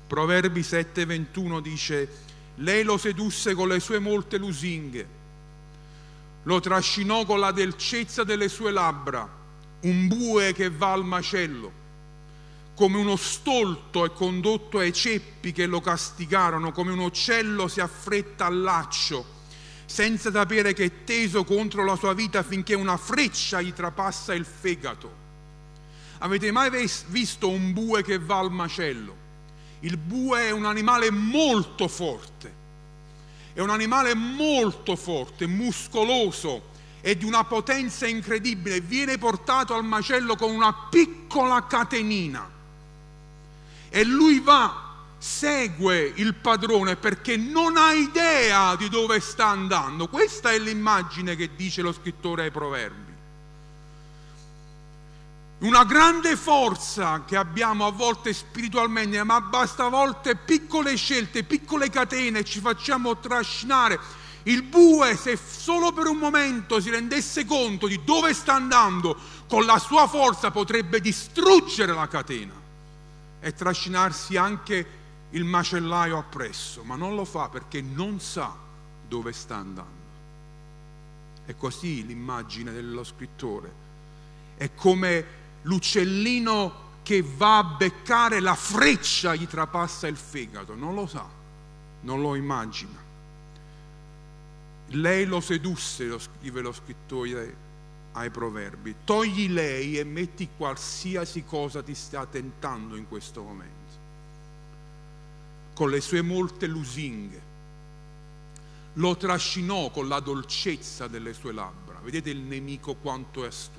Proverbi 0.08 0.62
7:21 0.62 1.60
dice, 1.60 2.10
lei 2.56 2.84
lo 2.84 2.98
sedusse 2.98 3.54
con 3.54 3.67
le 3.67 3.80
sue 3.80 4.00
molte 4.00 4.38
lusinghe, 4.38 5.08
lo 6.43 6.60
trascinò 6.60 7.26
con 7.26 7.39
la 7.39 7.52
dolcezza 7.52 8.24
delle 8.24 8.48
sue 8.50 8.72
labbra, 8.72 9.30
un 9.82 10.08
bue 10.08 10.54
che 10.54 10.70
va 10.70 10.93
al 10.93 11.04
macello 11.06 11.86
come 12.78 12.98
uno 12.98 13.15
stolto 13.15 14.06
è 14.06 14.13
condotto 14.13 14.78
ai 14.78 14.93
ceppi 14.93 15.52
che 15.52 15.65
lo 15.65 15.82
castigarono, 15.82 16.72
come 16.72 16.91
un 16.91 17.00
uccello 17.00 17.67
si 17.67 17.80
affretta 17.80 18.46
al 18.46 18.62
laccio, 18.62 19.26
senza 19.88 20.32
sapere 20.32 20.74
che 20.74 20.84
è 20.84 21.04
teso 21.04 21.43
contro 21.43 21.84
la 21.84 21.96
sua 21.96 22.13
vita 22.13 22.43
finché 22.43 22.76
una 22.76 22.96
freccia 22.96 23.62
gli 23.62 23.74
trapassa 23.74 24.36
il 24.36 24.46
fegato. 24.46 25.26
Avete 26.20 26.52
mai 26.52 26.70
visto 27.08 27.50
un 27.50 27.74
bue 27.74 28.04
che 28.04 28.20
va 28.20 28.38
al 28.38 28.52
macello? 28.52 29.26
Il 29.82 29.98
bue 29.98 30.42
è 30.42 30.52
un 30.52 30.66
animale 30.66 31.12
molto 31.12 31.88
forte, 31.88 32.54
è 33.54 33.60
un 33.60 33.70
animale 33.70 34.16
molto 34.16 34.96
forte, 34.96 35.48
muscoloso, 35.48 36.76
e 37.02 37.16
di 37.16 37.26
una 37.26 37.44
potenza 37.44 38.08
incredibile, 38.08 38.82
viene 38.82 39.18
portato 39.18 39.74
al 39.74 39.84
macello 39.84 40.36
con 40.36 40.52
una 40.52 40.74
piccola 40.90 41.66
catenina 41.66 42.56
e 43.90 44.04
lui 44.04 44.40
va, 44.40 44.94
segue 45.18 46.12
il 46.16 46.36
padrone 46.36 46.96
perché 46.96 47.38
non 47.38 47.78
ha 47.78 47.94
idea 47.94 48.76
di 48.76 48.90
dove 48.90 49.20
sta 49.20 49.48
andando. 49.48 50.08
Questa 50.08 50.52
è 50.52 50.60
l'immagine 50.60 51.36
che 51.36 51.56
dice 51.56 51.82
lo 51.82 51.94
scrittore 51.94 52.44
ai 52.44 52.52
proverbi. 52.52 53.07
Una 55.60 55.86
grande 55.86 56.36
forza 56.36 57.24
che 57.26 57.36
abbiamo 57.36 57.88
a 57.88 57.91
volte 57.91 58.32
spiritualmente, 58.32 59.24
ma 59.24 59.41
basta 59.41 59.86
a 59.86 59.89
volte 59.89 60.36
piccole 60.36 60.96
scelte, 60.96 61.43
piccole 61.43 61.89
catene, 61.89 62.43
ci 62.43 62.60
facciamo 62.60 63.17
trascinare. 63.17 64.00
Il 64.43 64.62
bue, 64.62 65.15
se 65.17 65.36
solo 65.36 65.91
per 65.91 66.06
un 66.06 66.17
momento 66.17 66.80
si 66.80 66.91
rendesse 66.91 67.43
conto 67.46 67.88
di 67.88 68.04
dove 68.04 68.36
sta 68.36 68.54
andando, 68.54 69.17
con 69.50 69.65
la 69.65 69.80
sua 69.80 70.08
forza 70.08 70.52
potrebbe 70.52 71.02
distruggere 71.02 71.91
la 71.91 72.08
catena 72.08 72.54
e 73.39 73.54
trascinarsi 73.54 74.38
anche 74.38 74.86
il 75.32 75.43
macellaio 75.43 76.20
appresso, 76.20 76.84
ma 76.84 76.96
non 76.96 77.15
lo 77.15 77.26
fa 77.26 77.50
perché 77.50 77.82
non 77.82 78.20
sa 78.20 78.56
dove 79.08 79.34
sta 79.34 79.56
andando. 79.56 80.06
È 81.46 81.56
così 81.56 82.06
l'immagine 82.06 82.72
dello 82.72 83.04
scrittore. 83.04 83.86
È 84.56 84.70
come 84.76 85.46
l'uccellino 85.68 86.86
che 87.04 87.22
va 87.22 87.60
a 87.60 87.64
beccare 87.64 88.40
la 88.40 88.56
freccia 88.56 89.36
gli 89.36 89.48
trapassa 89.48 90.08
il 90.08 90.18
fegato, 90.18 90.76
non 90.76 90.96
lo 90.96 91.08
sa, 91.08 91.26
non 92.02 92.22
lo 92.22 92.36
immagina. 92.36 93.06
Lei 94.92 95.26
lo 95.26 95.40
sedusse, 95.42 96.06
lo 96.06 96.20
scrive 96.20 96.62
lo 96.62 96.72
scrittore 96.72 97.66
ai 98.14 98.30
proverbi. 98.30 98.96
Togli 99.04 99.50
lei 99.50 99.98
e 100.00 100.04
metti 100.04 100.50
qualsiasi 100.56 101.44
cosa 101.44 101.84
ti 101.84 101.94
sta 101.94 102.26
tentando 102.26 102.96
in 102.96 103.08
questo 103.08 103.42
momento, 103.42 103.76
con 105.74 105.90
le 105.90 106.02
sue 106.02 106.22
molte 106.22 106.68
lusinghe. 106.68 107.46
lo 108.98 109.16
trascinò 109.16 109.90
con 109.92 110.08
la 110.08 110.20
dolcezza 110.20 111.08
delle 111.08 111.34
sue 111.34 111.52
labbra. 111.52 112.00
Vedete 112.02 112.30
il 112.30 112.40
nemico 112.40 112.96
quanto 112.96 113.44
è 113.44 113.48
astuto. 113.48 113.77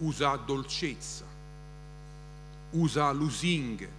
Usa 0.00 0.36
dolcezza, 0.36 1.24
usa 2.70 3.10
lusinghe. 3.12 3.98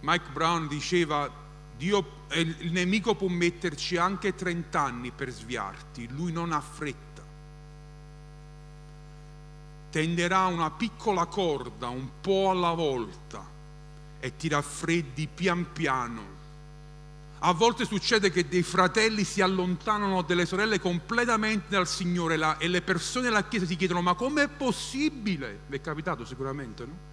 Mike 0.00 0.30
Brown 0.32 0.68
diceva, 0.68 1.30
Dio, 1.76 2.26
il 2.32 2.70
nemico 2.72 3.14
può 3.14 3.28
metterci 3.28 3.96
anche 3.96 4.34
30 4.34 4.80
anni 4.80 5.10
per 5.10 5.30
sviarti, 5.30 6.08
lui 6.08 6.32
non 6.32 6.52
ha 6.52 6.60
fretta. 6.60 7.22
Tenderà 9.90 10.46
una 10.46 10.70
piccola 10.70 11.26
corda 11.26 11.88
un 11.88 12.08
po' 12.20 12.50
alla 12.50 12.72
volta 12.72 13.44
e 14.20 14.36
ti 14.36 14.48
raffreddi 14.48 15.26
pian 15.26 15.72
piano 15.72 16.37
a 17.40 17.52
volte 17.52 17.84
succede 17.84 18.30
che 18.30 18.48
dei 18.48 18.62
fratelli 18.62 19.22
si 19.22 19.40
allontanano 19.40 20.22
dalle 20.22 20.46
sorelle 20.46 20.80
completamente 20.80 21.66
dal 21.68 21.86
Signore 21.86 22.56
e 22.58 22.66
le 22.66 22.82
persone 22.82 23.26
della 23.26 23.44
Chiesa 23.44 23.66
si 23.66 23.76
chiedono 23.76 24.02
ma 24.02 24.14
com'è 24.14 24.48
possibile? 24.48 25.60
Vi 25.68 25.76
è 25.76 25.80
capitato 25.80 26.24
sicuramente, 26.24 26.84
no? 26.84 27.06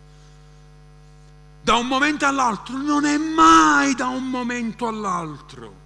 Da 1.61 1.75
un 1.75 1.87
momento 1.87 2.25
all'altro, 2.25 2.77
non 2.77 3.05
è 3.05 3.17
mai 3.17 3.95
da 3.95 4.07
un 4.07 4.29
momento 4.29 4.87
all'altro. 4.87 5.83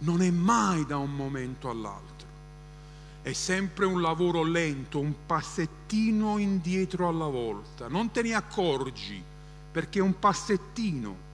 Non 0.00 0.20
è 0.20 0.30
mai 0.30 0.84
da 0.84 0.98
un 0.98 1.14
momento 1.14 1.70
all'altro. 1.70 2.26
È 3.22 3.32
sempre 3.32 3.86
un 3.86 4.02
lavoro 4.02 4.42
lento, 4.42 4.98
un 4.98 5.14
passettino 5.24 6.36
indietro 6.36 7.08
alla 7.08 7.28
volta. 7.28 7.88
Non 7.88 8.10
te 8.10 8.20
ne 8.20 8.34
accorgi 8.34 9.22
perché 9.70 10.00
è 10.00 10.02
un 10.02 10.18
passettino 10.18 11.30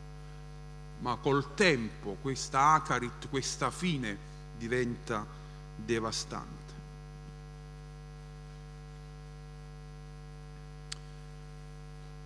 ma 1.01 1.17
col 1.17 1.55
tempo 1.55 2.17
questa 2.21 2.73
acarit, 2.73 3.29
questa 3.29 3.71
fine 3.71 4.17
diventa 4.57 5.27
devastante. 5.77 6.57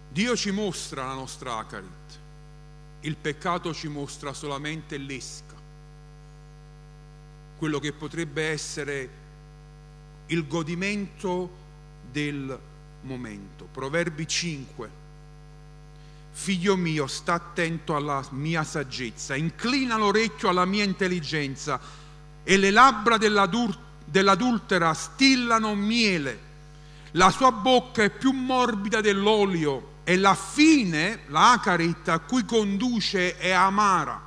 Dio 0.09 0.37
ci 0.37 0.51
mostra 0.51 1.07
la 1.07 1.15
nostra 1.15 1.57
acarit, 1.57 2.19
il 3.01 3.17
peccato 3.17 3.73
ci 3.73 3.89
mostra 3.89 4.33
solamente 4.33 4.97
l'esca, 4.99 5.55
quello 7.57 7.79
che 7.79 7.93
potrebbe 7.93 8.49
essere 8.49 9.21
il 10.27 10.47
godimento 10.47 11.51
del 12.11 12.59
momento. 13.03 13.65
Proverbi 13.65 14.27
5 14.27 15.02
Figlio 16.35 16.77
mio, 16.77 17.07
sta 17.07 17.35
attento 17.35 17.95
alla 17.95 18.25
mia 18.31 18.65
saggezza, 18.65 19.37
inclina 19.37 19.97
l'orecchio 19.97 20.49
alla 20.49 20.65
mia 20.65 20.83
intelligenza 20.83 21.79
e 22.43 22.57
le 22.57 22.71
labbra 22.71 23.19
dell'adultera 23.19 24.95
stillano 24.95 25.75
miele. 25.75 26.51
La 27.13 27.31
sua 27.31 27.53
bocca 27.53 28.03
è 28.03 28.11
più 28.11 28.33
morbida 28.33 29.03
dell'olio 29.03 29.91
e 30.05 30.17
la 30.17 30.35
fine, 30.35 31.21
l'acaretta 31.27 32.15
a 32.15 32.19
cui 32.21 32.45
conduce 32.47 33.37
è 33.37 33.51
amara, 33.51 34.21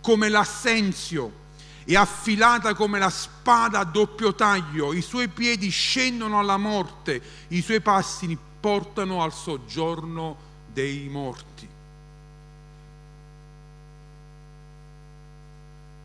come 0.00 0.28
l'assenzio, 0.28 1.40
è 1.84 1.94
affilata 1.94 2.74
come 2.74 2.98
la 2.98 3.08
spada 3.08 3.78
a 3.78 3.84
doppio 3.84 4.34
taglio, 4.34 4.92
i 4.92 5.00
suoi 5.00 5.28
piedi 5.28 5.70
scendono 5.70 6.40
alla 6.40 6.56
morte, 6.56 7.22
i 7.48 7.62
suoi 7.62 7.80
passi 7.80 8.36
portano 8.60 9.22
al 9.22 9.32
soggiorno 9.32 10.50
dei 10.72 11.08
morti. 11.08 11.68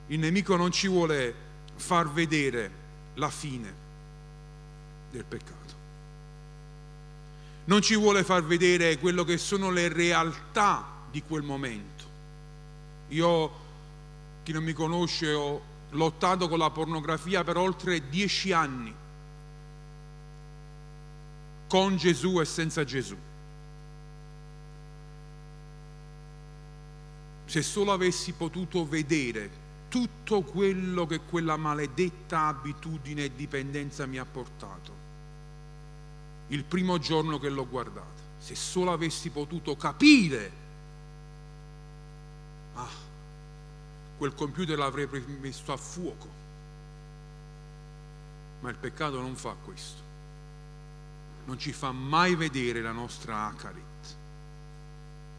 Il 0.07 0.19
nemico 0.19 0.55
non 0.55 0.71
ci 0.71 0.87
vuole 0.87 1.33
far 1.75 2.09
vedere 2.09 2.71
la 3.15 3.29
fine 3.29 3.73
del 5.11 5.23
peccato. 5.25 5.55
Non 7.65 7.81
ci 7.81 7.95
vuole 7.95 8.23
far 8.23 8.43
vedere 8.43 8.97
quello 8.97 9.23
che 9.25 9.37
sono 9.37 9.69
le 9.69 9.89
realtà 9.89 10.85
di 11.11 11.21
quel 11.21 11.43
momento. 11.43 12.05
Io, 13.09 13.51
chi 14.43 14.53
non 14.53 14.63
mi 14.63 14.73
conosce, 14.73 15.33
ho 15.33 15.61
lottato 15.91 16.47
con 16.47 16.59
la 16.59 16.69
pornografia 16.69 17.43
per 17.43 17.57
oltre 17.57 18.07
dieci 18.07 18.53
anni, 18.53 18.93
con 21.67 21.97
Gesù 21.97 22.39
e 22.39 22.45
senza 22.45 22.85
Gesù. 22.85 23.17
Se 27.47 27.61
solo 27.61 27.93
avessi 27.93 28.33
potuto 28.33 28.85
vedere 28.85 29.65
tutto 29.87 30.41
quello 30.41 31.05
che 31.05 31.21
quella 31.21 31.55
maledetta 31.55 32.47
abitudine 32.47 33.23
e 33.23 33.35
dipendenza 33.35 34.05
mi 34.05 34.17
ha 34.17 34.25
portato. 34.25 35.05
Il 36.47 36.65
primo 36.65 36.97
giorno 36.97 37.39
che 37.39 37.47
l'ho 37.47 37.65
guardata, 37.65 38.21
se 38.37 38.53
solo 38.53 38.91
avessi 38.91 39.29
potuto 39.29 39.77
capire, 39.77 40.51
ah, 42.73 42.89
quel 44.17 44.33
computer 44.33 44.77
l'avrei 44.77 45.07
messo 45.39 45.71
a 45.71 45.77
fuoco. 45.77 46.45
Ma 48.59 48.69
il 48.69 48.77
peccato 48.77 49.21
non 49.21 49.35
fa 49.35 49.55
questo. 49.63 50.01
Non 51.45 51.57
ci 51.57 51.71
fa 51.71 51.93
mai 51.93 52.35
vedere 52.35 52.81
la 52.81 52.91
nostra 52.91 53.45
acarit. 53.45 53.85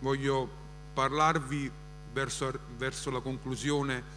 Voglio 0.01 0.49
parlarvi 0.95 1.71
verso, 2.13 2.59
verso 2.77 3.11
la 3.11 3.21
conclusione 3.21 4.17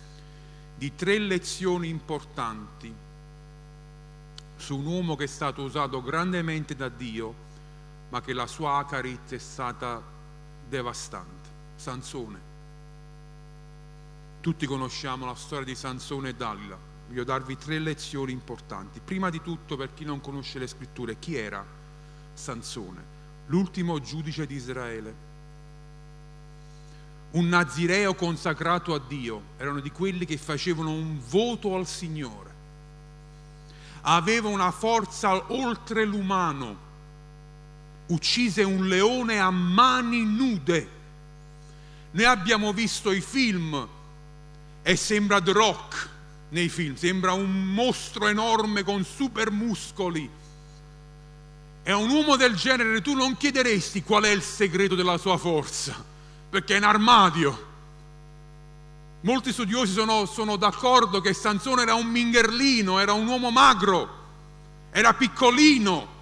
di 0.77 0.95
tre 0.95 1.19
lezioni 1.19 1.89
importanti 1.89 2.93
su 4.57 4.77
un 4.77 4.85
uomo 4.85 5.15
che 5.15 5.23
è 5.23 5.27
stato 5.27 5.63
usato 5.63 6.01
grandemente 6.01 6.75
da 6.75 6.89
Dio, 6.89 7.33
ma 8.09 8.21
che 8.21 8.33
la 8.33 8.47
sua 8.47 8.77
acarit 8.77 9.33
è 9.33 9.37
stata 9.37 10.01
devastante. 10.67 11.49
Sansone. 11.75 12.49
Tutti 14.39 14.65
conosciamo 14.65 15.25
la 15.25 15.35
storia 15.35 15.65
di 15.65 15.75
Sansone 15.75 16.29
e 16.29 16.35
Dalila. 16.35 16.77
Voglio 17.07 17.23
darvi 17.23 17.57
tre 17.57 17.79
lezioni 17.79 18.31
importanti. 18.31 19.01
Prima 19.03 19.29
di 19.29 19.41
tutto, 19.41 19.75
per 19.75 19.93
chi 19.93 20.05
non 20.05 20.21
conosce 20.21 20.59
le 20.59 20.67
scritture, 20.67 21.19
chi 21.19 21.35
era 21.35 21.65
Sansone? 22.33 23.03
L'ultimo 23.47 23.99
giudice 23.99 24.45
di 24.45 24.55
Israele 24.55 25.29
un 27.31 27.47
nazireo 27.47 28.13
consacrato 28.13 28.93
a 28.93 29.01
Dio, 29.05 29.41
erano 29.57 29.79
di 29.79 29.91
quelli 29.91 30.25
che 30.25 30.37
facevano 30.37 30.91
un 30.91 31.19
voto 31.29 31.75
al 31.75 31.87
Signore. 31.87 32.49
Aveva 34.01 34.49
una 34.49 34.71
forza 34.71 35.51
oltre 35.53 36.03
l'umano, 36.03 36.89
uccise 38.07 38.63
un 38.63 38.87
leone 38.87 39.39
a 39.39 39.49
mani 39.49 40.25
nude. 40.25 40.99
Noi 42.11 42.25
abbiamo 42.25 42.73
visto 42.73 43.11
i 43.11 43.21
film 43.21 43.87
e 44.81 44.95
sembra 44.97 45.41
The 45.41 45.53
Rock 45.53 46.09
nei 46.49 46.67
film, 46.67 46.95
sembra 46.95 47.31
un 47.31 47.73
mostro 47.73 48.27
enorme 48.27 48.83
con 48.83 49.05
super 49.05 49.51
muscoli. 49.51 50.29
E 51.83 51.91
a 51.91 51.95
un 51.95 52.09
uomo 52.09 52.35
del 52.35 52.55
genere 52.55 53.01
tu 53.01 53.13
non 53.13 53.37
chiederesti 53.37 54.03
qual 54.03 54.23
è 54.23 54.29
il 54.29 54.41
segreto 54.41 54.95
della 54.95 55.17
sua 55.17 55.37
forza 55.37 56.10
perché 56.51 56.73
è 56.73 56.77
in 56.77 56.83
armadio. 56.83 57.69
Molti 59.21 59.53
studiosi 59.53 59.93
sono, 59.93 60.25
sono 60.25 60.57
d'accordo 60.57 61.21
che 61.21 61.33
Sansone 61.33 61.83
era 61.83 61.93
un 61.93 62.07
mingherlino, 62.07 62.99
era 62.99 63.13
un 63.13 63.25
uomo 63.25 63.51
magro, 63.51 64.09
era 64.91 65.13
piccolino. 65.13 66.19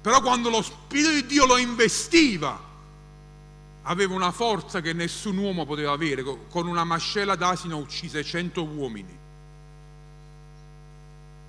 Però 0.00 0.22
quando 0.22 0.48
lo 0.48 0.62
Spirito 0.62 1.10
di 1.10 1.26
Dio 1.26 1.44
lo 1.44 1.58
investiva, 1.58 2.58
aveva 3.82 4.14
una 4.14 4.30
forza 4.30 4.80
che 4.80 4.94
nessun 4.94 5.36
uomo 5.36 5.66
poteva 5.66 5.92
avere. 5.92 6.22
Con 6.22 6.66
una 6.68 6.84
mascella 6.84 7.36
d'asino 7.36 7.76
uccise 7.76 8.24
cento 8.24 8.64
uomini. 8.64 9.18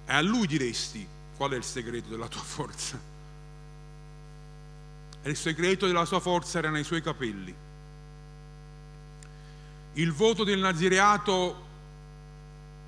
E 0.06 0.14
a 0.14 0.20
lui 0.20 0.48
diresti 0.48 1.08
qual 1.38 1.52
è 1.52 1.56
il 1.56 1.64
segreto 1.64 2.10
della 2.10 2.28
tua 2.28 2.42
forza 2.42 3.09
il 5.30 5.38
segreto 5.38 5.86
della 5.86 6.06
sua 6.06 6.20
forza 6.20 6.58
era 6.58 6.70
nei 6.70 6.84
suoi 6.84 7.02
capelli. 7.02 7.56
Il 9.94 10.12
voto 10.14 10.44
del 10.44 10.60
nazireato 10.60 11.68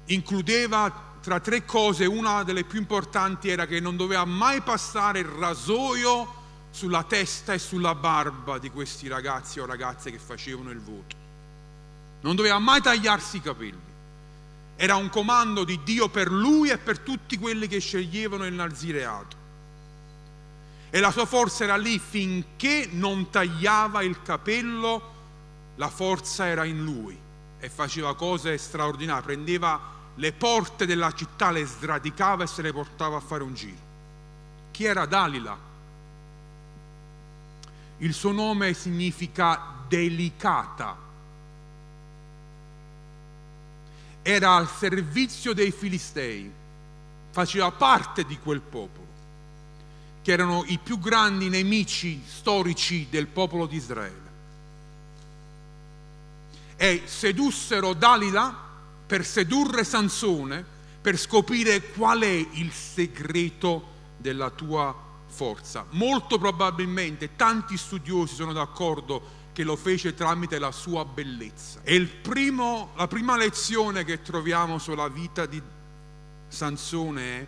includeva 0.06 1.10
tra 1.22 1.40
tre 1.40 1.66
cose, 1.66 2.06
una 2.06 2.44
delle 2.44 2.64
più 2.64 2.80
importanti 2.80 3.50
era 3.50 3.66
che 3.66 3.80
non 3.80 3.96
doveva 3.96 4.26
mai 4.26 4.62
passare 4.62 5.20
il 5.20 5.26
rasoio 5.26 6.40
sulla 6.72 7.04
testa 7.04 7.54
e 7.54 7.60
sulla 7.60 7.96
barba 7.96 8.58
di 8.58 8.70
questi 8.70 9.08
ragazzi 9.08 9.60
o 9.60 9.66
ragazze 9.66 10.10
che 10.10 10.20
facevano 10.20 10.72
il 10.72 10.80
voto. 10.80 11.16
Non 12.22 12.36
doveva 12.36 12.60
mai 12.60 12.82
tagliarsi 12.82 13.38
i 13.38 13.42
capelli. 13.42 13.90
Era 14.76 14.96
un 14.96 15.10
comando 15.10 15.64
di 15.64 15.80
Dio 15.84 16.10
per 16.10 16.32
lui 16.32 16.70
e 16.70 16.78
per 16.78 17.00
tutti 17.00 17.38
quelli 17.38 17.68
che 17.68 17.80
sceglievano 17.80 18.46
il 18.46 18.54
nazireato 18.54 19.41
e 20.92 21.00
la 21.00 21.10
sua 21.10 21.26
forza 21.26 21.64
era 21.64 21.78
lì 21.78 21.98
finché 21.98 22.88
non 22.92 23.30
tagliava 23.30 24.04
il 24.04 24.22
capello 24.22 25.12
la 25.76 25.90
forza 25.90 26.46
era 26.46 26.66
in 26.66 26.84
lui 26.84 27.18
e 27.60 27.70
faceva 27.70 28.16
cose 28.16 28.58
straordinarie, 28.58 29.24
prendeva 29.24 29.80
le 30.16 30.34
porte 30.34 30.86
della 30.86 31.12
città, 31.14 31.50
le 31.50 31.66
sradicava 31.66 32.44
e 32.44 32.48
se 32.48 32.62
le 32.62 32.72
portava 32.72 33.18
a 33.18 33.22
fare 33.22 33.44
un 33.44 33.54
giro. 33.54 33.90
Chi 34.72 34.84
era 34.84 35.06
Dalila? 35.06 35.58
Il 37.98 38.14
suo 38.14 38.32
nome 38.32 38.74
significa 38.74 39.60
delicata. 39.88 40.98
Era 44.24 44.56
al 44.56 44.70
servizio 44.70 45.54
dei 45.54 45.72
Filistei, 45.72 46.52
faceva 47.32 47.72
parte 47.72 48.24
di 48.24 48.38
quel 48.38 48.62
popolo, 48.62 49.01
che 50.22 50.32
erano 50.32 50.64
i 50.68 50.78
più 50.78 51.00
grandi 51.00 51.50
nemici 51.50 52.22
storici 52.26 53.08
del 53.10 53.28
popolo 53.28 53.66
di 53.66 53.76
Israele 53.76 54.30
e 56.82 57.04
sedussero 57.06 57.94
Dalila 57.94 58.70
per 59.06 59.24
sedurre 59.24 59.84
Sansone, 59.84 60.66
per 61.00 61.16
scoprire 61.16 61.92
qual 61.92 62.22
è 62.22 62.48
il 62.54 62.72
segreto 62.72 63.84
della 64.18 64.50
tua 64.50 64.96
forza. 65.28 65.86
Molto 65.92 66.40
probabilmente 66.40 67.36
tanti 67.36 67.78
studiosi 67.78 68.34
sono 68.34 68.52
d'accordo 68.52 69.22
che 69.54 69.62
lo 69.62 69.76
fece 69.76 70.16
tramite 70.16 70.58
la 70.58 70.72
sua 70.72 71.06
bellezza. 71.06 71.82
E 71.84 72.04
primo, 72.04 72.94
la 72.96 73.08
prima 73.08 73.38
lezione 73.38 74.04
che 74.04 74.24
troviamo 74.24 74.80
sulla 74.80 75.08
vita 75.08 75.46
di 75.46 75.62
Sansone 76.48 77.22
è 77.22 77.48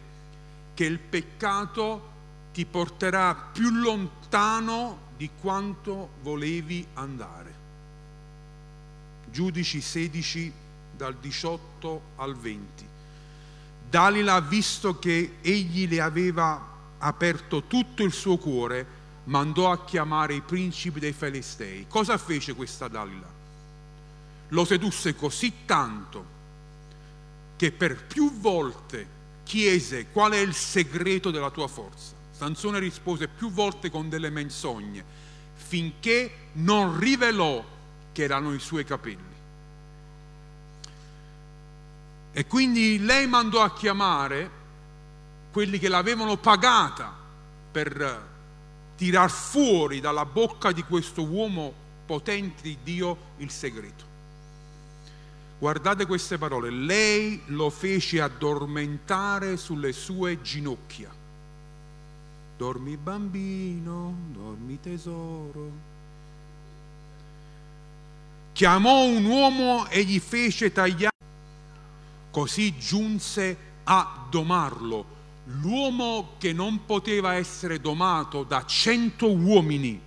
che 0.75 0.85
il 0.85 0.99
peccato 0.99 2.11
ti 2.53 2.65
porterà 2.65 3.33
più 3.33 3.71
lontano 3.71 5.11
di 5.17 5.29
quanto 5.41 6.11
volevi 6.21 6.85
andare. 6.93 7.61
Giudici 9.29 9.81
16 9.81 10.53
dal 10.95 11.15
18 11.15 12.01
al 12.17 12.35
20. 12.37 12.87
Dalila, 13.89 14.39
visto 14.39 14.99
che 14.99 15.37
egli 15.41 15.87
le 15.87 16.01
aveva 16.01 16.69
aperto 16.99 17.63
tutto 17.63 18.03
il 18.03 18.11
suo 18.11 18.37
cuore, 18.37 19.01
mandò 19.25 19.71
a 19.71 19.83
chiamare 19.83 20.35
i 20.35 20.41
principi 20.41 20.99
dei 20.99 21.13
Filistei. 21.13 21.85
Cosa 21.87 22.17
fece 22.17 22.53
questa 22.53 22.87
Dalila? 22.87 23.31
Lo 24.49 24.65
sedusse 24.65 25.15
così 25.15 25.51
tanto 25.65 26.25
che 27.55 27.71
per 27.71 28.05
più 28.05 28.31
volte 28.39 29.07
chiese 29.43 30.07
qual 30.11 30.33
è 30.33 30.37
il 30.37 30.53
segreto 30.53 31.31
della 31.31 31.49
tua 31.49 31.67
forza. 31.67 32.21
Sansone 32.43 32.79
rispose 32.79 33.29
più 33.29 33.49
volte 33.51 33.89
con 33.89 34.09
delle 34.09 34.29
menzogne, 34.29 35.01
finché 35.53 36.49
non 36.55 36.99
rivelò 36.99 37.63
che 38.11 38.23
erano 38.23 38.53
i 38.53 38.59
suoi 38.59 38.83
capelli. 38.83 39.31
E 42.33 42.45
quindi 42.45 42.99
lei 42.99 43.27
mandò 43.27 43.61
a 43.61 43.73
chiamare 43.73 44.51
quelli 45.53 45.79
che 45.79 45.87
l'avevano 45.87 46.35
pagata 46.35 47.15
per 47.71 48.27
tirar 48.97 49.31
fuori 49.31 50.01
dalla 50.01 50.25
bocca 50.25 50.73
di 50.73 50.83
questo 50.83 51.23
uomo 51.23 51.73
potente 52.05 52.61
di 52.63 52.77
Dio 52.83 53.17
il 53.37 53.51
segreto. 53.51 54.03
Guardate 55.59 56.05
queste 56.05 56.37
parole, 56.37 56.69
lei 56.69 57.41
lo 57.45 57.69
fece 57.69 58.19
addormentare 58.19 59.55
sulle 59.55 59.93
sue 59.93 60.41
ginocchia. 60.41 61.22
Dormi 62.63 62.95
bambino, 62.95 64.15
dormi 64.31 64.79
tesoro 64.79 65.71
chiamò 68.53 69.03
un 69.03 69.25
uomo 69.25 69.89
e 69.89 70.05
gli 70.05 70.17
fece 70.17 70.71
tagliare. 70.71 71.11
Così 72.31 72.77
giunse 72.77 73.57
a 73.83 74.27
domarlo. 74.29 75.05
L'uomo 75.59 76.35
che 76.37 76.53
non 76.53 76.85
poteva 76.85 77.33
essere 77.33 77.81
domato 77.81 78.43
da 78.43 78.65
cento 78.65 79.29
uomini, 79.29 79.99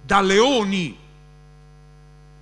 da 0.00 0.22
leoni 0.22 0.96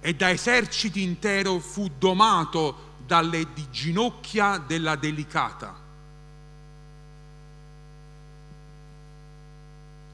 e 0.00 0.14
da 0.14 0.30
eserciti 0.30 1.02
intero 1.02 1.58
fu 1.58 1.90
domato 1.98 2.90
dalle 3.04 3.48
ginocchia 3.72 4.58
della 4.58 4.94
delicata. 4.94 5.81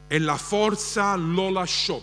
E 0.08 0.18
la 0.18 0.36
forza 0.36 1.14
lo 1.14 1.50
lasciò 1.50 2.00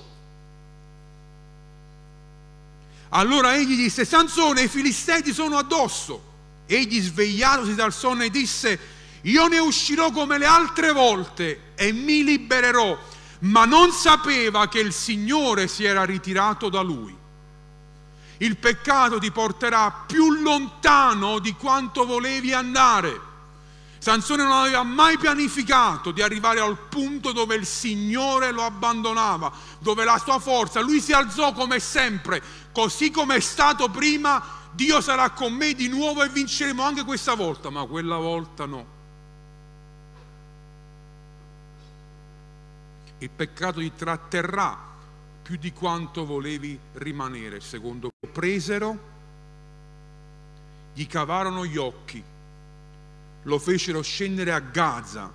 allora 3.16 3.56
egli 3.56 3.78
disse, 3.78 4.04
Sansone, 4.04 4.64
i 4.64 4.68
filistei 4.68 5.34
sono 5.34 5.58
addosso. 5.58 6.34
Egli 6.66 7.00
svegliatosi 7.00 7.74
dal 7.74 7.94
sonno 7.94 8.24
e 8.24 8.30
disse, 8.30 8.80
io 9.22 9.48
ne 9.48 9.60
uscirò 9.60 10.12
come 10.12 10.38
le 10.38 10.46
altre 10.46 10.92
volte 10.92 11.72
e 11.76 11.94
mi 11.94 12.24
libererò. 12.24 12.98
Ma 13.40 13.64
non 13.66 13.92
sapeva 13.92 14.68
che 14.68 14.80
il 14.80 14.92
Signore 14.92 15.68
si 15.68 15.86
era 15.86 16.04
ritirato 16.04 16.68
da 16.68 16.82
lui. 16.82 17.16
Il 18.38 18.58
peccato 18.58 19.18
ti 19.18 19.32
porterà 19.32 20.04
più 20.06 20.32
lontano 20.42 21.40
di 21.40 21.54
quanto 21.54 22.06
volevi 22.06 22.52
andare. 22.52 23.34
Sansone 24.06 24.44
non 24.44 24.52
aveva 24.52 24.84
mai 24.84 25.18
pianificato 25.18 26.12
di 26.12 26.22
arrivare 26.22 26.60
al 26.60 26.78
punto 26.78 27.32
dove 27.32 27.56
il 27.56 27.66
Signore 27.66 28.52
lo 28.52 28.62
abbandonava, 28.62 29.52
dove 29.80 30.04
la 30.04 30.20
sua 30.20 30.38
forza, 30.38 30.80
lui 30.80 31.02
si 31.02 31.12
alzò 31.12 31.54
come 31.54 31.80
sempre, 31.80 32.40
così 32.72 33.10
come 33.10 33.38
è 33.38 33.40
stato 33.40 33.90
prima, 33.90 34.44
Dio 34.74 35.02
sarà 35.02 35.32
con 35.32 35.54
me 35.54 35.74
di 35.74 35.88
nuovo 35.88 36.22
e 36.22 36.30
vinceremo 36.30 36.84
anche 36.84 37.04
questa 37.04 37.34
volta, 37.34 37.72
ma 37.72 37.84
quella 37.88 38.18
volta 38.18 38.66
no. 38.66 38.86
Il 43.18 43.30
peccato 43.32 43.80
ti 43.80 43.92
tratterrà 43.96 44.78
più 45.42 45.56
di 45.58 45.74
quanto 45.74 46.28
volevi 46.28 46.80
rimanere. 46.94 47.60
Secondo 47.60 48.12
presero, 48.32 49.00
gli 50.94 51.08
cavarono 51.08 51.66
gli 51.66 51.78
occhi 51.78 52.34
lo 53.46 53.58
fecero 53.58 54.02
scendere 54.02 54.52
a 54.52 54.60
Gaza 54.60 55.32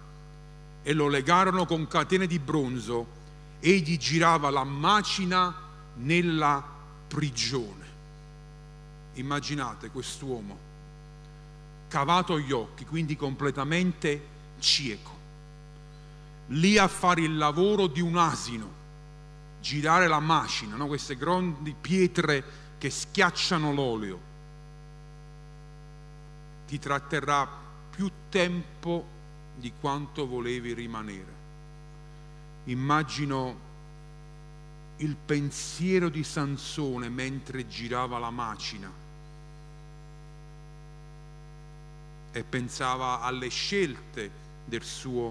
e 0.83 0.92
lo 0.92 1.09
legarono 1.09 1.66
con 1.66 1.88
catene 1.88 2.27
di 2.27 2.38
bronzo. 2.38 3.18
Egli 3.59 3.99
girava 3.99 4.51
la 4.51 4.64
macina 4.64 5.53
nella 5.96 6.64
prigione. 7.09 7.88
Immaginate 9.14 9.90
quest'uomo 9.90 10.68
cavato 11.90 12.38
gli 12.38 12.53
occhi, 12.53 12.87
quindi 12.87 13.16
completamente 13.16 14.29
cieco, 14.61 15.11
lì 16.49 16.79
a 16.79 16.87
fare 16.87 17.23
il 17.23 17.37
lavoro 17.37 17.88
di 17.88 18.01
un 18.01 18.16
asino, 18.16 18.79
girare 19.61 20.07
la 20.07 20.20
macina, 20.20 20.77
no? 20.77 20.87
queste 20.87 21.16
grandi 21.16 21.75
pietre 21.79 22.44
che 22.79 22.90
schiacciano 22.90 23.73
l'olio. 23.73 24.29
Ti 26.68 26.79
tratterà 26.79 27.49
più 28.01 28.11
tempo 28.31 29.05
di 29.57 29.75
quanto 29.79 30.27
volevi 30.27 30.73
rimanere. 30.73 31.35
Immagino 32.65 33.69
il 34.97 35.15
pensiero 35.17 36.09
di 36.09 36.25
Sansone 36.25 37.11
mentre 37.11 37.69
girava 37.69 38.19
la 38.19 38.31
macina 38.31 38.91
e 42.33 42.43
pensava 42.43 43.21
alle 43.21 43.49
scelte 43.49 44.31
del 44.65 44.83
suo 44.83 45.31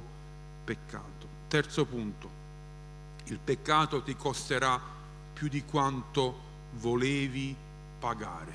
peccato. 0.63 1.27
Terzo 1.47 1.85
punto, 1.85 2.29
il 3.23 3.39
peccato 3.39 4.03
ti 4.03 4.15
costerà 4.15 4.79
più 5.33 5.47
di 5.47 5.65
quanto 5.65 6.39
volevi 6.73 7.55
pagare. 7.97 8.53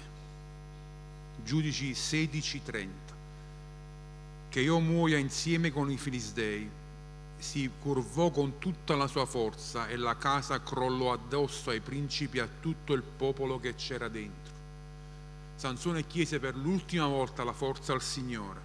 Giudici 1.43 1.95
16:30 1.95 3.14
che 4.55 4.61
io 4.61 4.79
muoia 4.79 5.19
insieme 5.19 5.73
con 5.73 5.91
i 5.91 5.97
Filistei. 5.97 6.71
Si 7.37 7.69
curvò 7.83 8.31
con 8.31 8.61
tutta 8.61 8.95
la 8.95 9.09
sua 9.09 9.27
forza 9.27 9.89
e 9.89 9.97
la 9.97 10.17
casa 10.17 10.63
crollò 10.63 11.13
addosso 11.13 11.71
ai 11.71 11.81
principi 11.81 12.39
e 12.39 12.43
a 12.43 12.49
tutto 12.61 12.93
il 12.93 13.03
popolo 13.03 13.59
che 13.59 13.75
c'era 13.75 14.07
dentro. 14.07 14.55
Sansone 15.57 16.07
chiese 16.07 16.39
per 16.39 16.55
l'ultima 16.55 17.09
volta 17.09 17.43
la 17.43 17.53
forza 17.53 17.95
al 17.95 18.01
Signore. 18.01 18.61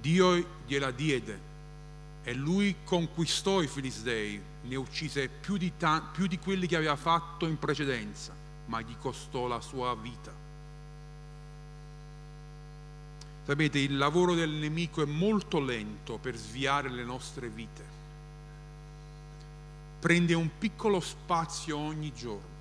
Dio 0.00 0.42
gliela 0.66 0.90
diede 0.90 1.38
e 2.22 2.32
lui 2.32 2.76
conquistò 2.82 3.60
i 3.60 3.66
Filistei, 3.66 4.40
ne 4.62 4.76
uccise 4.76 5.28
più 5.28 5.58
di, 5.58 5.72
ta- 5.76 6.00
più 6.00 6.26
di 6.26 6.38
quelli 6.38 6.66
che 6.66 6.76
aveva 6.76 6.96
fatto 6.96 7.44
in 7.44 7.58
precedenza, 7.58 8.34
ma 8.68 8.80
gli 8.80 8.96
costò 8.98 9.46
la 9.46 9.60
sua 9.60 9.94
vita. 9.94 10.43
Sapete, 13.46 13.78
il 13.78 13.96
lavoro 13.96 14.34
del 14.34 14.50
nemico 14.50 15.02
è 15.02 15.06
molto 15.06 15.60
lento 15.60 16.18
per 16.18 16.36
sviare 16.36 16.88
le 16.88 17.04
nostre 17.04 17.48
vite. 17.48 17.92
Prende 20.00 20.34
un 20.34 20.48
piccolo 20.58 21.00
spazio 21.00 21.76
ogni 21.76 22.12
giorno 22.14 22.52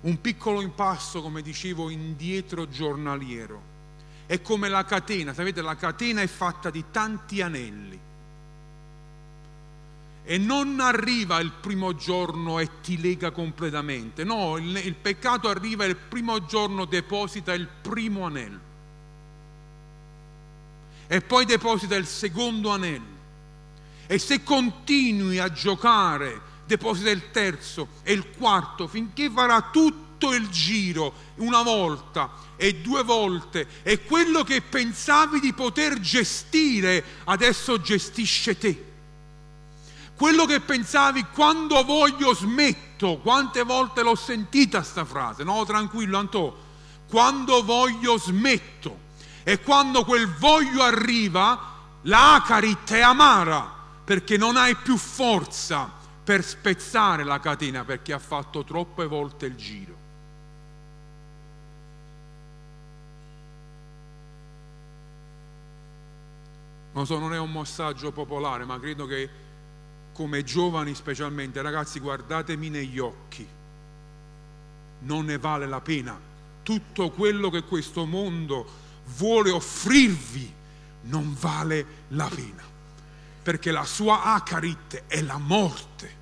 un 0.00 0.20
piccolo 0.20 0.60
impasto, 0.60 1.22
come 1.22 1.42
dicevo, 1.42 1.90
indietro 1.90 2.68
giornaliero. 2.68 3.76
È 4.26 4.40
come 4.40 4.68
la 4.68 4.84
catena, 4.84 5.34
sapete, 5.34 5.60
la 5.60 5.74
catena 5.74 6.20
è 6.20 6.26
fatta 6.26 6.70
di 6.70 6.84
tanti 6.90 7.40
anelli. 7.40 7.98
E 10.24 10.38
non 10.38 10.78
arriva 10.80 11.40
il 11.40 11.52
primo 11.52 11.94
giorno 11.94 12.58
e 12.58 12.68
ti 12.82 13.00
lega 13.00 13.30
completamente. 13.30 14.24
No, 14.24 14.58
il, 14.58 14.76
il 14.84 14.94
peccato 14.94 15.48
arriva 15.48 15.84
il 15.86 15.96
primo 15.96 16.44
giorno, 16.44 16.84
deposita 16.84 17.54
il 17.54 17.66
primo 17.66 18.24
anello. 18.26 18.67
E 21.08 21.22
poi 21.22 21.46
deposita 21.46 21.96
il 21.96 22.06
secondo 22.06 22.70
anello. 22.70 23.16
E 24.06 24.18
se 24.18 24.42
continui 24.42 25.38
a 25.38 25.50
giocare 25.50 26.40
deposita 26.66 27.08
il 27.08 27.30
terzo 27.30 27.88
e 28.02 28.12
il 28.12 28.30
quarto 28.36 28.86
finché 28.86 29.30
farà 29.30 29.70
tutto 29.72 30.34
il 30.34 30.48
giro 30.48 31.14
una 31.36 31.62
volta 31.62 32.30
e 32.56 32.76
due 32.76 33.02
volte. 33.02 33.66
E 33.82 34.04
quello 34.04 34.44
che 34.44 34.60
pensavi 34.60 35.40
di 35.40 35.54
poter 35.54 35.98
gestire 35.98 37.02
adesso 37.24 37.80
gestisce 37.80 38.58
te. 38.58 38.84
Quello 40.14 40.44
che 40.44 40.60
pensavi 40.60 41.26
quando 41.32 41.82
voglio 41.84 42.34
smetto, 42.34 43.18
quante 43.18 43.62
volte 43.62 44.02
l'ho 44.02 44.16
sentita 44.16 44.82
sta 44.82 45.04
frase, 45.04 45.44
no 45.44 45.64
tranquillo 45.64 46.18
Antò, 46.18 46.54
quando 47.08 47.62
voglio 47.62 48.18
smetto 48.18 49.06
e 49.48 49.62
quando 49.62 50.04
quel 50.04 50.28
voglio 50.28 50.82
arriva 50.82 51.58
la 52.02 52.34
acarit 52.34 52.92
è 52.92 53.00
amara 53.00 53.66
perché 54.04 54.36
non 54.36 54.58
hai 54.58 54.76
più 54.76 54.98
forza 54.98 55.90
per 56.22 56.44
spezzare 56.44 57.24
la 57.24 57.40
catena 57.40 57.82
perché 57.82 58.12
ha 58.12 58.18
fatto 58.18 58.62
troppe 58.62 59.06
volte 59.06 59.46
il 59.46 59.54
giro. 59.54 59.96
Non 66.92 67.06
so, 67.06 67.18
non 67.18 67.32
è 67.32 67.38
un 67.38 67.50
messaggio 67.50 68.12
popolare, 68.12 68.66
ma 68.66 68.78
credo 68.78 69.06
che 69.06 69.30
come 70.12 70.44
giovani 70.44 70.94
specialmente, 70.94 71.62
ragazzi, 71.62 72.00
guardatemi 72.00 72.68
negli 72.68 72.98
occhi. 72.98 73.48
Non 75.00 75.24
ne 75.24 75.38
vale 75.38 75.66
la 75.66 75.80
pena. 75.80 76.20
Tutto 76.62 77.08
quello 77.12 77.48
che 77.48 77.62
questo 77.62 78.04
mondo 78.04 78.87
vuole 79.16 79.50
offrirvi 79.50 80.54
non 81.02 81.36
vale 81.38 82.04
la 82.08 82.28
pena. 82.32 82.66
Perché 83.42 83.70
la 83.70 83.84
sua 83.84 84.22
acarit 84.24 85.04
è 85.06 85.22
la 85.22 85.38
morte 85.38 86.16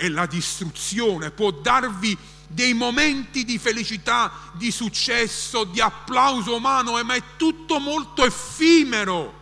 è 0.00 0.08
la 0.08 0.24
distruzione, 0.24 1.30
può 1.30 1.50
darvi 1.50 2.16
dei 2.46 2.72
momenti 2.72 3.44
di 3.44 3.58
felicità, 3.58 4.32
di 4.54 4.70
successo, 4.70 5.64
di 5.64 5.78
applauso 5.78 6.56
umano, 6.56 6.98
eh, 6.98 7.02
ma 7.02 7.12
è 7.12 7.22
tutto 7.36 7.78
molto 7.78 8.24
effimero, 8.24 9.34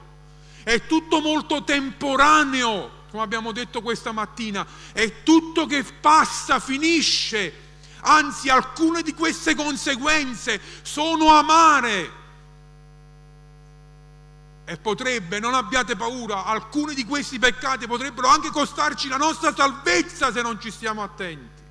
è 0.65 0.85
tutto 0.87 1.21
molto 1.21 1.63
temporaneo, 1.63 3.05
come 3.09 3.23
abbiamo 3.23 3.53
detto 3.53 3.83
questa 3.83 4.11
mattina, 4.11 4.67
è 4.93 5.23
tutto 5.23 5.65
che 5.67 5.85
passa, 5.85 6.59
finisce. 6.59 7.67
Anzi, 8.01 8.49
alcune 8.49 9.03
di 9.03 9.15
queste 9.15 9.55
conseguenze 9.55 10.61
sono 10.83 11.33
amare 11.33 12.18
e 14.69 14.77
potrebbe, 14.77 15.41
non 15.41 15.55
abbiate 15.55 15.97
paura, 15.97 16.45
alcuni 16.45 16.95
di 16.95 17.07
questi 17.07 17.39
peccati 17.39 17.87
potrebbero 17.87 18.29
anche 18.29 18.51
costarci 18.51 19.09
la 19.09 19.17
nostra 19.17 19.55
salvezza 19.55 20.31
se 20.31 20.43
non 20.43 20.61
ci 20.61 20.71
stiamo 20.71 21.03
attenti. 21.03 21.63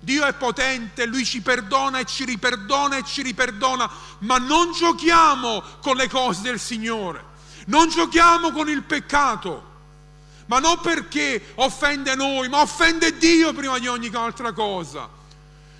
Dio 0.00 0.24
è 0.24 0.32
potente, 0.34 1.06
Lui 1.06 1.24
ci 1.24 1.42
perdona 1.42 2.00
e 2.00 2.04
ci 2.04 2.24
riperdona 2.24 2.96
e 2.96 3.04
ci 3.04 3.22
riperdona, 3.22 3.88
ma 4.18 4.38
non 4.38 4.72
giochiamo 4.72 5.62
con 5.80 5.94
le 5.94 6.08
cose 6.08 6.42
del 6.42 6.58
Signore, 6.58 7.24
non 7.66 7.88
giochiamo 7.88 8.50
con 8.50 8.68
il 8.68 8.82
peccato, 8.82 9.70
ma 10.46 10.58
non 10.58 10.80
perché 10.80 11.52
offende 11.54 12.16
noi, 12.16 12.48
ma 12.48 12.62
offende 12.62 13.16
Dio 13.16 13.52
prima 13.52 13.78
di 13.78 13.86
ogni 13.86 14.10
altra 14.12 14.50
cosa. 14.50 15.08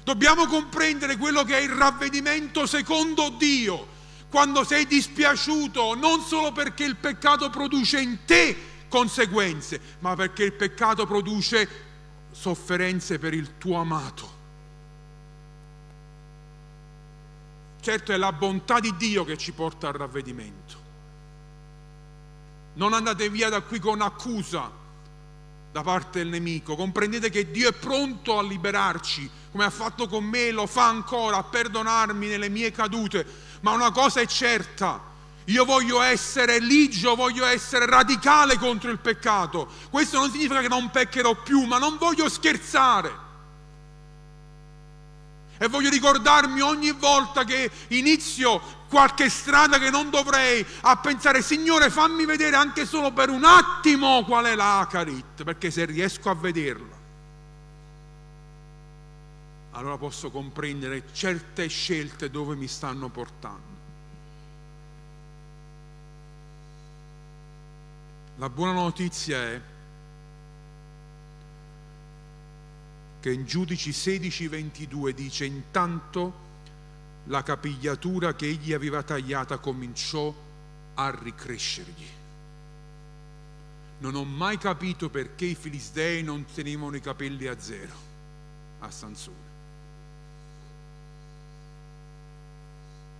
Dobbiamo 0.04 0.46
comprendere 0.46 1.16
quello 1.16 1.42
che 1.42 1.58
è 1.58 1.62
il 1.62 1.70
ravvedimento 1.70 2.64
secondo 2.66 3.28
Dio 3.30 3.91
quando 4.33 4.64
sei 4.64 4.87
dispiaciuto, 4.87 5.95
non 5.95 6.23
solo 6.23 6.53
perché 6.53 6.85
il 6.85 6.97
peccato 6.97 7.51
produce 7.51 8.01
in 8.01 8.25
te 8.25 8.57
conseguenze, 8.88 9.79
ma 9.99 10.14
perché 10.14 10.45
il 10.45 10.55
peccato 10.55 11.05
produce 11.05 11.68
sofferenze 12.31 13.18
per 13.18 13.35
il 13.35 13.59
tuo 13.59 13.77
amato. 13.77 14.40
Certo 17.83 18.12
è 18.12 18.16
la 18.16 18.33
bontà 18.33 18.81
di 18.81 18.97
Dio 18.97 19.25
che 19.25 19.37
ci 19.37 19.53
porta 19.53 19.88
al 19.88 19.95
ravvedimento. 19.95 20.77
Non 22.73 22.95
andate 22.95 23.29
via 23.29 23.51
da 23.51 23.61
qui 23.61 23.79
con 23.79 24.01
accusa 24.01 24.82
da 25.72 25.82
parte 25.82 26.18
del 26.18 26.28
nemico. 26.28 26.76
Comprendete 26.76 27.30
che 27.30 27.50
Dio 27.50 27.70
è 27.70 27.72
pronto 27.72 28.38
a 28.38 28.42
liberarci, 28.42 29.28
come 29.50 29.64
ha 29.64 29.70
fatto 29.70 30.06
con 30.06 30.24
me, 30.24 30.50
lo 30.50 30.66
fa 30.66 30.87
ancora, 30.87 31.38
a 31.38 31.42
perdonarmi 31.42 32.28
nelle 32.28 32.48
mie 32.48 32.70
cadute 32.70 33.50
ma 33.62 33.72
una 33.72 33.90
cosa 33.90 34.20
è 34.20 34.26
certa, 34.26 35.00
io 35.46 35.64
voglio 35.64 36.00
essere 36.00 36.58
ligio, 36.58 37.14
voglio 37.14 37.44
essere 37.46 37.87
radicale 37.87 38.58
contro 38.58 38.90
il 38.90 38.98
peccato. 38.98 39.68
Questo 39.90 40.18
non 40.18 40.30
significa 40.30 40.61
che 40.61 40.68
non 40.68 40.90
peccherò 40.90 41.35
più, 41.42 41.64
ma 41.64 41.78
non 41.78 41.96
voglio 41.96 42.28
scherzare. 42.28 43.21
E 45.62 45.68
voglio 45.68 45.90
ricordarmi 45.90 46.61
ogni 46.61 46.90
volta 46.90 47.44
che 47.44 47.70
inizio 47.90 48.61
qualche 48.88 49.29
strada 49.29 49.79
che 49.79 49.90
non 49.90 50.11
dovrei 50.11 50.66
a 50.81 50.96
pensare, 50.96 51.40
Signore, 51.40 51.88
fammi 51.88 52.25
vedere 52.25 52.57
anche 52.57 52.85
solo 52.85 53.12
per 53.12 53.31
un 53.31 53.44
attimo 53.44 54.25
qual 54.25 54.46
è 54.46 54.57
l'Acarit, 54.57 55.44
perché 55.44 55.70
se 55.70 55.85
riesco 55.85 56.31
a 56.31 56.35
vederla, 56.35 56.96
allora 59.70 59.96
posso 59.98 60.33
comprendere 60.33 61.05
certe 61.12 61.68
scelte 61.68 62.29
dove 62.29 62.57
mi 62.57 62.66
stanno 62.66 63.09
portando. 63.09 63.77
La 68.35 68.48
buona 68.48 68.72
notizia 68.72 69.38
è 69.38 69.61
che 73.22 73.30
in 73.30 73.46
Giudici 73.46 73.92
16:22 73.92 75.12
dice 75.12 75.44
intanto 75.44 76.50
la 77.26 77.44
capigliatura 77.44 78.35
che 78.35 78.46
egli 78.46 78.72
aveva 78.72 79.04
tagliata 79.04 79.58
cominciò 79.58 80.35
a 80.94 81.16
ricrescergli. 81.16 82.08
Non 83.98 84.16
ho 84.16 84.24
mai 84.24 84.58
capito 84.58 85.08
perché 85.08 85.44
i 85.44 85.54
filistei 85.54 86.24
non 86.24 86.44
tenevano 86.52 86.96
i 86.96 87.00
capelli 87.00 87.46
a 87.46 87.61
zero 87.61 87.94
a 88.80 88.90
Sansone. 88.90 89.50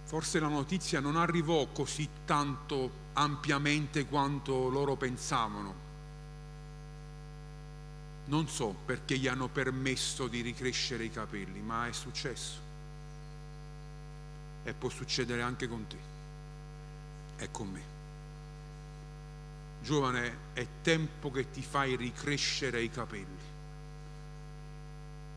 Forse 0.03 0.41
la 0.41 0.49
notizia 0.49 0.99
non 0.99 1.15
arrivò 1.15 1.69
così 1.69 2.09
tanto 2.25 2.91
ampiamente 3.13 4.07
quanto 4.07 4.69
loro 4.69 4.97
pensavano. 4.97 5.82
Non 8.25 8.49
so 8.49 8.75
perché 8.85 9.19
gli 9.19 9.27
hanno 9.27 9.49
permesso 9.49 10.29
di 10.29 10.41
ricrescere 10.41 11.05
i 11.05 11.11
capelli, 11.11 11.61
ma 11.61 11.89
è 11.89 11.93
successo. 11.93 12.61
E 14.65 14.73
può 14.75 14.89
succedere 14.89 15.43
anche 15.43 15.67
con 15.69 15.87
te 15.87 15.99
e 17.37 17.51
con 17.51 17.69
me. 17.69 17.83
Giovane, 19.83 20.37
è 20.53 20.65
tempo 20.83 21.31
che 21.33 21.51
ti 21.51 21.63
fai 21.63 21.97
ricrescere 21.97 22.81
i 22.81 22.89
capelli. 22.89 23.51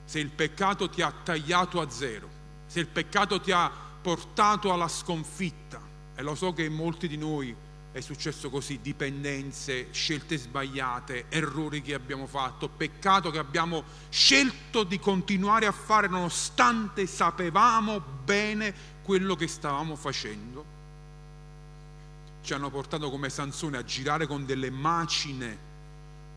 Se 0.05 0.19
il 0.19 0.29
peccato 0.29 0.87
ti 0.87 1.01
ha 1.01 1.11
tagliato 1.11 1.81
a 1.81 1.89
zero, 1.89 2.29
se 2.67 2.79
il 2.79 2.87
peccato 2.87 3.41
ti 3.41 3.51
ha 3.51 3.71
portato 4.01 4.71
alla 4.71 4.87
sconfitta. 4.87 5.81
E 6.13 6.21
lo 6.21 6.35
so 6.35 6.53
che 6.53 6.69
molti 6.69 7.07
di 7.07 7.17
noi 7.17 7.55
è 7.95 8.01
successo 8.01 8.49
così, 8.49 8.81
dipendenze, 8.81 9.87
scelte 9.91 10.35
sbagliate, 10.35 11.27
errori 11.29 11.81
che 11.81 11.93
abbiamo 11.93 12.27
fatto, 12.27 12.67
peccato 12.67 13.31
che 13.31 13.37
abbiamo 13.37 13.85
scelto 14.09 14.83
di 14.83 14.99
continuare 14.99 15.65
a 15.65 15.71
fare 15.71 16.09
nonostante 16.09 17.07
sapevamo 17.07 18.01
bene 18.01 18.75
quello 19.01 19.37
che 19.37 19.47
stavamo 19.47 19.95
facendo. 19.95 20.65
Ci 22.41 22.53
hanno 22.53 22.69
portato 22.69 23.09
come 23.09 23.29
Sansone 23.29 23.77
a 23.77 23.83
girare 23.85 24.27
con 24.27 24.45
delle 24.45 24.69
macine 24.69 25.57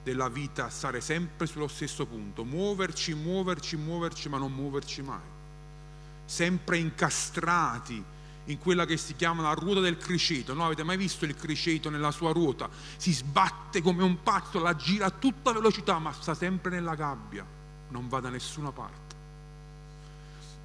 della 0.05 0.29
vita, 0.29 0.67
a 0.67 0.71
stare 0.71 1.01
sempre 1.01 1.49
sullo 1.49 1.67
stesso 1.67 2.07
punto, 2.07 2.45
muoverci, 2.45 3.15
muoverci, 3.15 3.75
muoverci, 3.75 4.29
ma 4.29 4.39
non 4.39 4.53
muoverci 4.53 5.03
mai 5.03 5.37
sempre 6.25 6.77
incastrati 6.77 8.05
in 8.49 8.59
quella 8.59 8.85
che 8.87 8.97
si 8.97 9.15
chiama 9.15 9.43
la 9.43 9.53
ruota 9.53 9.81
del 9.81 9.97
criceto. 9.97 10.55
No, 10.55 10.65
avete 10.65 10.83
mai 10.83 10.97
visto 10.97 11.25
il 11.25 11.35
criceto 11.35 11.91
nella 11.91 12.11
sua 12.11 12.33
ruota? 12.33 12.69
Si 12.97 13.13
sbatte 13.13 13.83
come 13.83 14.03
un 14.03 14.23
pazzo, 14.23 14.59
la 14.59 14.75
gira 14.75 15.07
a 15.07 15.11
tutta 15.11 15.53
velocità, 15.53 15.99
ma 15.99 16.13
sta 16.13 16.35
sempre 16.35 16.71
nella 16.71 16.95
gabbia, 16.95 17.45
non 17.91 18.09
va 18.09 18.21
da 18.21 18.31
nessuna 18.31 18.73
parte. 18.73 19.17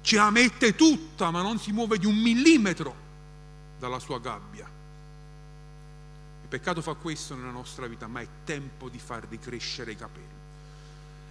ce 0.00 0.16
la 0.16 0.30
mette 0.30 0.74
tutta, 0.74 1.30
ma 1.30 1.40
non 1.40 1.58
si 1.58 1.72
muove 1.72 1.98
di 1.98 2.06
un 2.06 2.16
millimetro 2.16 2.94
dalla 3.78 3.98
sua 3.98 4.18
gabbia. 4.18 4.66
Il 6.42 6.48
peccato 6.48 6.82
fa 6.82 6.92
questo 6.94 7.34
nella 7.34 7.50
nostra 7.50 7.86
vita, 7.86 8.06
ma 8.06 8.20
è 8.20 8.28
tempo 8.44 8.88
di 8.88 8.98
far 8.98 9.26
ricrescere 9.28 9.92
i 9.92 9.96
capelli. 9.96 10.33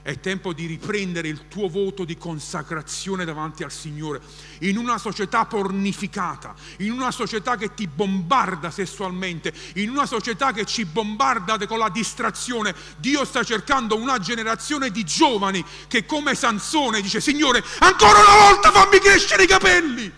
È 0.03 0.19
tempo 0.19 0.51
di 0.51 0.65
riprendere 0.65 1.29
il 1.29 1.47
tuo 1.47 1.69
voto 1.69 2.03
di 2.03 2.17
consacrazione 2.17 3.23
davanti 3.23 3.63
al 3.63 3.71
Signore. 3.71 4.19
In 4.59 4.75
una 4.75 4.97
società 4.97 5.45
pornificata, 5.45 6.53
in 6.79 6.91
una 6.91 7.09
società 7.09 7.55
che 7.55 7.73
ti 7.73 7.87
bombarda 7.87 8.69
sessualmente, 8.69 9.53
in 9.75 9.89
una 9.89 10.05
società 10.05 10.51
che 10.51 10.65
ci 10.65 10.83
bombarda 10.83 11.57
con 11.65 11.77
la 11.77 11.87
distrazione, 11.87 12.75
Dio 12.97 13.23
sta 13.23 13.43
cercando 13.43 13.95
una 13.95 14.19
generazione 14.19 14.91
di 14.91 15.05
giovani 15.05 15.63
che 15.87 16.05
come 16.05 16.35
Sansone 16.35 16.99
dice, 16.99 17.21
Signore, 17.21 17.63
ancora 17.79 18.19
una 18.19 18.49
volta 18.49 18.71
fammi 18.71 18.99
crescere 18.99 19.43
i 19.43 19.47
capelli. 19.47 20.11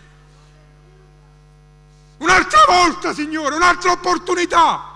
Un'altra 2.17 2.65
volta, 2.67 3.13
Signore, 3.13 3.53
un'altra 3.53 3.91
opportunità. 3.91 4.93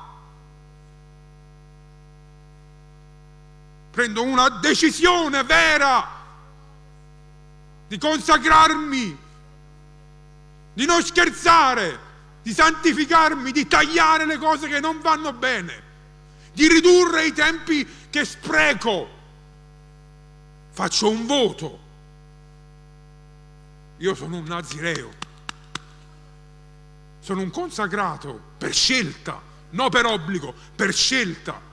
Prendo 3.99 4.23
una 4.23 4.47
decisione 4.47 5.43
vera 5.43 6.07
di 7.85 7.97
consacrarmi, 7.97 9.17
di 10.73 10.85
non 10.85 11.03
scherzare, 11.03 11.99
di 12.41 12.53
santificarmi, 12.53 13.51
di 13.51 13.67
tagliare 13.67 14.25
le 14.25 14.37
cose 14.37 14.69
che 14.69 14.79
non 14.79 15.01
vanno 15.01 15.33
bene, 15.33 15.83
di 16.53 16.69
ridurre 16.69 17.25
i 17.25 17.33
tempi 17.33 17.85
che 18.09 18.23
spreco. 18.23 19.09
Faccio 20.71 21.09
un 21.09 21.25
voto. 21.25 21.79
Io 23.97 24.15
sono 24.15 24.37
un 24.37 24.45
nazireo, 24.45 25.11
sono 27.19 27.41
un 27.41 27.49
consacrato 27.49 28.39
per 28.57 28.73
scelta, 28.73 29.41
non 29.71 29.89
per 29.89 30.05
obbligo, 30.05 30.53
per 30.73 30.93
scelta. 30.93 31.67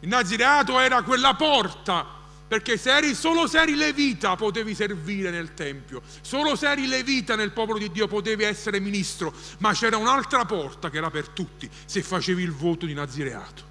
Il 0.00 0.08
nazireato 0.08 0.78
era 0.78 1.02
quella 1.02 1.34
porta, 1.34 2.06
perché 2.48 2.76
se 2.78 2.90
eri, 2.96 3.14
solo 3.14 3.46
se 3.46 3.60
eri 3.60 3.74
levita 3.74 4.34
potevi 4.34 4.74
servire 4.74 5.30
nel 5.30 5.52
Tempio, 5.54 6.02
solo 6.22 6.56
se 6.56 6.70
eri 6.70 6.86
levita 6.86 7.36
nel 7.36 7.52
popolo 7.52 7.78
di 7.78 7.90
Dio 7.90 8.08
potevi 8.08 8.44
essere 8.44 8.80
ministro, 8.80 9.32
ma 9.58 9.72
c'era 9.72 9.98
un'altra 9.98 10.44
porta 10.46 10.88
che 10.88 10.96
era 10.96 11.10
per 11.10 11.28
tutti, 11.28 11.68
se 11.84 12.02
facevi 12.02 12.42
il 12.42 12.52
voto 12.52 12.86
di 12.86 12.94
nazireato. 12.94 13.68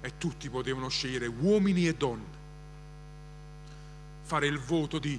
E 0.00 0.16
tutti 0.16 0.48
potevano 0.48 0.88
scegliere, 0.88 1.26
uomini 1.26 1.86
e 1.86 1.94
donne, 1.94 2.38
fare 4.22 4.46
il 4.46 4.58
voto 4.58 4.98
di 4.98 5.18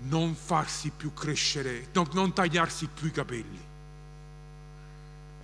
non 0.00 0.34
farsi 0.34 0.90
più 0.94 1.12
crescere, 1.12 1.86
non, 1.92 2.08
non 2.12 2.32
tagliarsi 2.32 2.88
più 2.92 3.06
i 3.06 3.12
capelli 3.12 3.67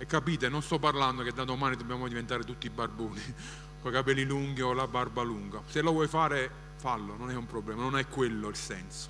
capite, 0.05 0.49
non 0.49 0.61
sto 0.61 0.79
parlando 0.79 1.23
che 1.23 1.31
da 1.31 1.43
domani 1.43 1.75
dobbiamo 1.75 2.07
diventare 2.07 2.43
tutti 2.43 2.69
barboni, 2.69 3.21
con 3.81 3.91
i 3.91 3.93
capelli 3.93 4.23
lunghi 4.23 4.61
o 4.61 4.73
la 4.73 4.87
barba 4.87 5.21
lunga. 5.21 5.61
Se 5.67 5.81
lo 5.81 5.91
vuoi 5.91 6.07
fare, 6.07 6.49
fallo, 6.77 7.15
non 7.15 7.29
è 7.31 7.35
un 7.35 7.45
problema, 7.45 7.81
non 7.81 7.97
è 7.97 8.07
quello 8.07 8.49
il 8.49 8.55
senso. 8.55 9.09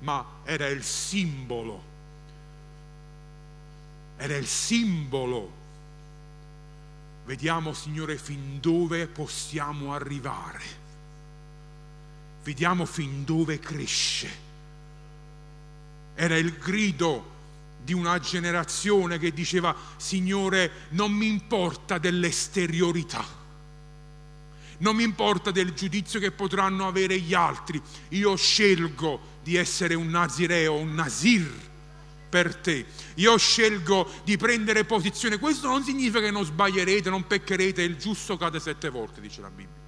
Ma 0.00 0.24
era 0.44 0.66
il 0.68 0.82
simbolo. 0.82 1.90
Era 4.16 4.36
il 4.36 4.46
simbolo. 4.46 5.60
Vediamo, 7.24 7.72
Signore, 7.72 8.18
fin 8.18 8.58
dove 8.60 9.06
possiamo 9.06 9.94
arrivare. 9.94 10.64
Vediamo 12.42 12.84
fin 12.84 13.24
dove 13.24 13.58
cresce. 13.60 14.50
Era 16.14 16.36
il 16.36 16.52
grido 16.58 17.31
di 17.84 17.92
una 17.92 18.18
generazione 18.18 19.18
che 19.18 19.32
diceva 19.32 19.74
Signore 19.96 20.88
non 20.90 21.12
mi 21.12 21.26
importa 21.26 21.98
dell'esteriorità, 21.98 23.24
non 24.78 24.96
mi 24.96 25.02
importa 25.02 25.50
del 25.50 25.72
giudizio 25.72 26.20
che 26.20 26.30
potranno 26.30 26.86
avere 26.86 27.18
gli 27.18 27.34
altri, 27.34 27.80
io 28.10 28.36
scelgo 28.36 29.30
di 29.42 29.56
essere 29.56 29.94
un 29.94 30.08
nazireo, 30.08 30.74
un 30.74 30.94
nazir 30.94 31.70
per 32.28 32.56
te, 32.56 32.86
io 33.16 33.36
scelgo 33.36 34.08
di 34.24 34.36
prendere 34.36 34.84
posizione, 34.84 35.38
questo 35.38 35.68
non 35.68 35.82
significa 35.82 36.20
che 36.20 36.30
non 36.30 36.44
sbaglierete, 36.44 37.10
non 37.10 37.26
peccherete, 37.26 37.82
il 37.82 37.96
giusto 37.96 38.36
cade 38.36 38.60
sette 38.60 38.88
volte, 38.88 39.20
dice 39.20 39.40
la 39.40 39.50
Bibbia, 39.50 39.80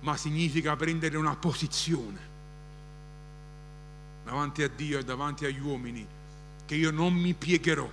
ma 0.00 0.16
significa 0.16 0.76
prendere 0.76 1.16
una 1.16 1.36
posizione 1.36 2.30
davanti 4.24 4.62
a 4.62 4.68
Dio 4.68 4.98
e 4.98 5.04
davanti 5.04 5.44
agli 5.44 5.60
uomini 5.60 6.06
che 6.64 6.74
io 6.74 6.90
non 6.90 7.12
mi 7.12 7.34
piegherò 7.34 7.90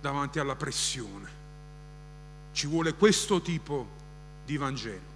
davanti 0.00 0.38
alla 0.38 0.56
pressione. 0.56 1.30
Ci 2.52 2.66
vuole 2.66 2.94
questo 2.94 3.40
tipo 3.40 3.88
di 4.44 4.56
Vangelo, 4.56 5.14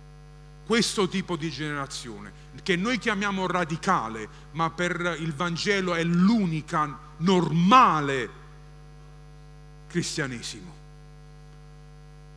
questo 0.66 1.08
tipo 1.08 1.36
di 1.36 1.50
generazione, 1.50 2.32
che 2.62 2.76
noi 2.76 2.98
chiamiamo 2.98 3.46
radicale, 3.46 4.28
ma 4.52 4.70
per 4.70 5.16
il 5.18 5.32
Vangelo 5.32 5.94
è 5.94 6.02
l'unica 6.02 6.98
normale 7.18 8.30
cristianesimo. 9.86 10.79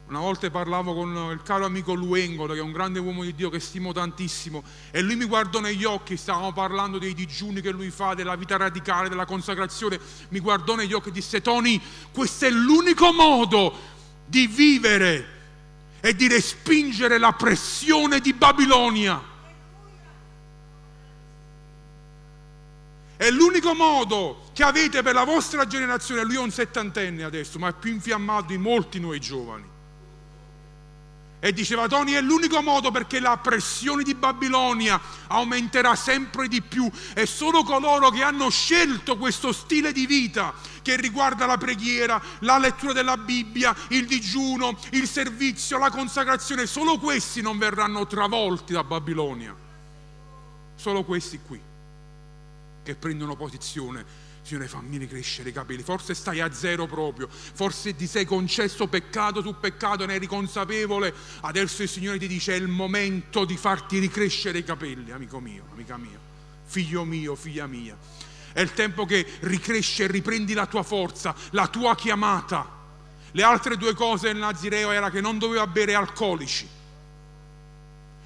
Una 0.06 0.20
volta 0.20 0.50
parlavo 0.52 0.94
con 0.94 1.32
il 1.32 1.42
caro 1.44 1.66
amico 1.66 1.94
Luengolo, 1.94 2.54
che 2.54 2.60
è 2.60 2.62
un 2.62 2.74
grande 2.74 3.00
uomo 3.00 3.24
di 3.24 3.34
Dio 3.34 3.50
che 3.50 3.60
stimo 3.60 3.94
tantissimo, 3.94 4.64
e 4.92 5.02
lui 5.02 5.16
mi 5.16 5.26
guardò 5.26 5.60
negli 5.60 5.86
occhi, 5.86 6.18
stavamo 6.18 6.52
parlando 6.52 7.00
dei 7.00 7.14
digiuni 7.14 7.62
che 7.62 7.72
lui 7.72 7.90
fa, 7.90 8.14
della 8.14 8.36
vita 8.36 8.58
radicale, 8.58 9.08
della 9.10 9.26
consacrazione, 9.26 10.00
mi 10.30 10.40
guardò 10.40 10.76
negli 10.76 10.94
occhi 10.94 11.10
e 11.10 11.14
disse, 11.14 11.42
Tony, 11.42 11.82
questo 12.12 12.46
è 12.46 12.50
l'unico 12.50 13.14
modo 13.14 13.74
di 14.26 14.46
vivere 14.46 15.28
e 16.02 16.14
di 16.16 16.28
respingere 16.28 17.18
la 17.18 17.32
pressione 17.32 18.20
di 18.20 18.34
Babilonia. 18.34 19.32
È 23.16 23.32
l'unico 23.32 23.74
modo 23.74 24.50
che 24.54 24.64
avete 24.64 25.02
per 25.02 25.14
la 25.14 25.24
vostra 25.24 25.66
generazione. 25.66 26.24
Lui 26.24 26.36
è 26.36 26.40
un 26.40 26.52
settantenne 26.52 27.24
adesso, 27.24 27.58
ma 27.58 27.70
è 27.70 27.74
più 27.74 27.94
infiammato 27.94 28.48
di 28.48 28.58
molti 28.58 29.00
noi 29.00 29.22
giovani. 29.22 29.72
E 31.46 31.52
diceva 31.52 31.90
Tony 31.90 32.14
è 32.14 32.22
l'unico 32.22 32.62
modo 32.62 32.90
perché 32.90 33.20
la 33.20 33.36
pressione 33.36 34.04
di 34.04 34.16
Babilonia 34.16 34.98
aumenterà 35.28 35.94
sempre 35.94 36.48
di 36.48 36.62
più 36.62 36.90
e 37.14 37.26
solo 37.26 37.64
coloro 37.64 38.12
che 38.12 38.24
hanno 38.24 38.50
scelto 38.50 39.18
questo 39.18 39.52
stile 39.52 39.92
di 39.92 40.06
vita 40.06 40.54
che 40.82 40.96
riguarda 40.96 41.46
la 41.46 41.58
preghiera, 41.58 42.24
la 42.40 42.58
lettura 42.58 42.94
della 42.94 43.18
Bibbia, 43.18 43.76
il 43.90 44.06
digiuno, 44.06 44.80
il 44.92 45.06
servizio, 45.06 45.78
la 45.78 45.90
consacrazione, 45.90 46.66
solo 46.66 46.98
questi 46.98 47.42
non 47.42 47.58
verranno 47.58 48.08
travolti 48.08 48.72
da 48.72 48.86
Babilonia. 48.86 49.54
Solo 50.76 51.04
questi 51.04 51.42
qui 51.46 51.60
che 52.84 52.96
prendono 52.96 53.36
posizione 53.36 54.23
Signore 54.44 54.68
fammi 54.68 54.98
ricrescere 54.98 55.50
i 55.50 55.54
capelli, 55.54 55.84
forse 55.84 56.14
stai 56.14 56.42
a 56.42 56.52
zero 56.52 56.86
proprio, 56.86 57.30
forse 57.30 57.96
ti 57.96 58.08
sei 58.08 58.26
concesso 58.26 58.88
peccato 58.88 59.42
su 59.42 59.58
peccato, 59.58 60.06
ne 60.06 60.16
eri 60.16 60.28
consapevole, 60.28 61.14
adesso 61.42 61.82
il 61.82 61.88
Signore 61.88 62.20
ti 62.20 62.28
dice 62.28 62.54
è 62.54 62.58
il 62.58 62.68
momento 62.68 63.46
di 63.46 63.56
farti 63.56 64.00
ricrescere 64.00 64.58
i 64.58 64.64
capelli, 64.66 65.12
amico 65.12 65.40
mio, 65.40 65.64
amica 65.72 65.96
mia, 65.96 66.20
figlio 66.66 67.06
mio, 67.06 67.36
figlia 67.36 67.68
mia. 67.68 67.98
È 68.52 68.60
il 68.60 68.74
tempo 68.74 69.06
che 69.06 69.26
ricresce 69.40 70.04
e 70.04 70.08
riprendi 70.08 70.54
la 70.54 70.68
tua 70.68 70.84
forza, 70.84 71.34
la 71.52 71.68
tua 71.68 71.96
chiamata. 71.96 72.82
Le 73.32 73.44
altre 73.44 73.78
due 73.78 73.94
cose 73.94 74.28
del 74.28 74.38
Nazireo 74.38 74.92
era 74.92 75.10
che 75.10 75.22
non 75.22 75.40
doveva 75.40 75.66
bere 75.68 75.96
alcolici, 75.96 76.68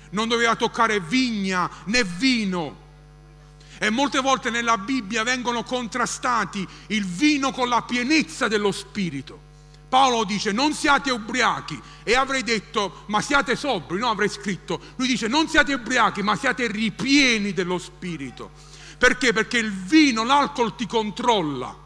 non 0.09 0.27
doveva 0.27 0.55
toccare 0.55 0.99
vigna 0.99 1.69
né 1.85 2.03
vino, 2.03 2.85
e 3.79 3.89
molte 3.89 4.19
volte 4.19 4.49
nella 4.49 4.77
Bibbia 4.77 5.23
vengono 5.23 5.63
contrastati 5.63 6.67
il 6.87 7.05
vino 7.05 7.51
con 7.51 7.69
la 7.69 7.81
pienezza 7.83 8.47
dello 8.47 8.71
Spirito. 8.71 9.45
Paolo 9.87 10.25
dice 10.25 10.51
non 10.51 10.73
siate 10.73 11.11
ubriachi 11.11 11.79
e 12.03 12.15
avrei 12.15 12.43
detto 12.43 13.03
ma 13.07 13.21
siate 13.21 13.55
sobri, 13.55 13.99
no 13.99 14.09
avrei 14.09 14.29
scritto. 14.29 14.79
Lui 14.95 15.07
dice 15.07 15.27
non 15.27 15.47
siate 15.47 15.73
ubriachi 15.73 16.21
ma 16.23 16.35
siate 16.35 16.67
ripieni 16.67 17.53
dello 17.53 17.77
Spirito. 17.77 18.51
Perché? 18.97 19.31
Perché 19.31 19.59
il 19.59 19.71
vino, 19.71 20.23
l'alcol 20.23 20.75
ti 20.75 20.87
controlla. 20.87 21.85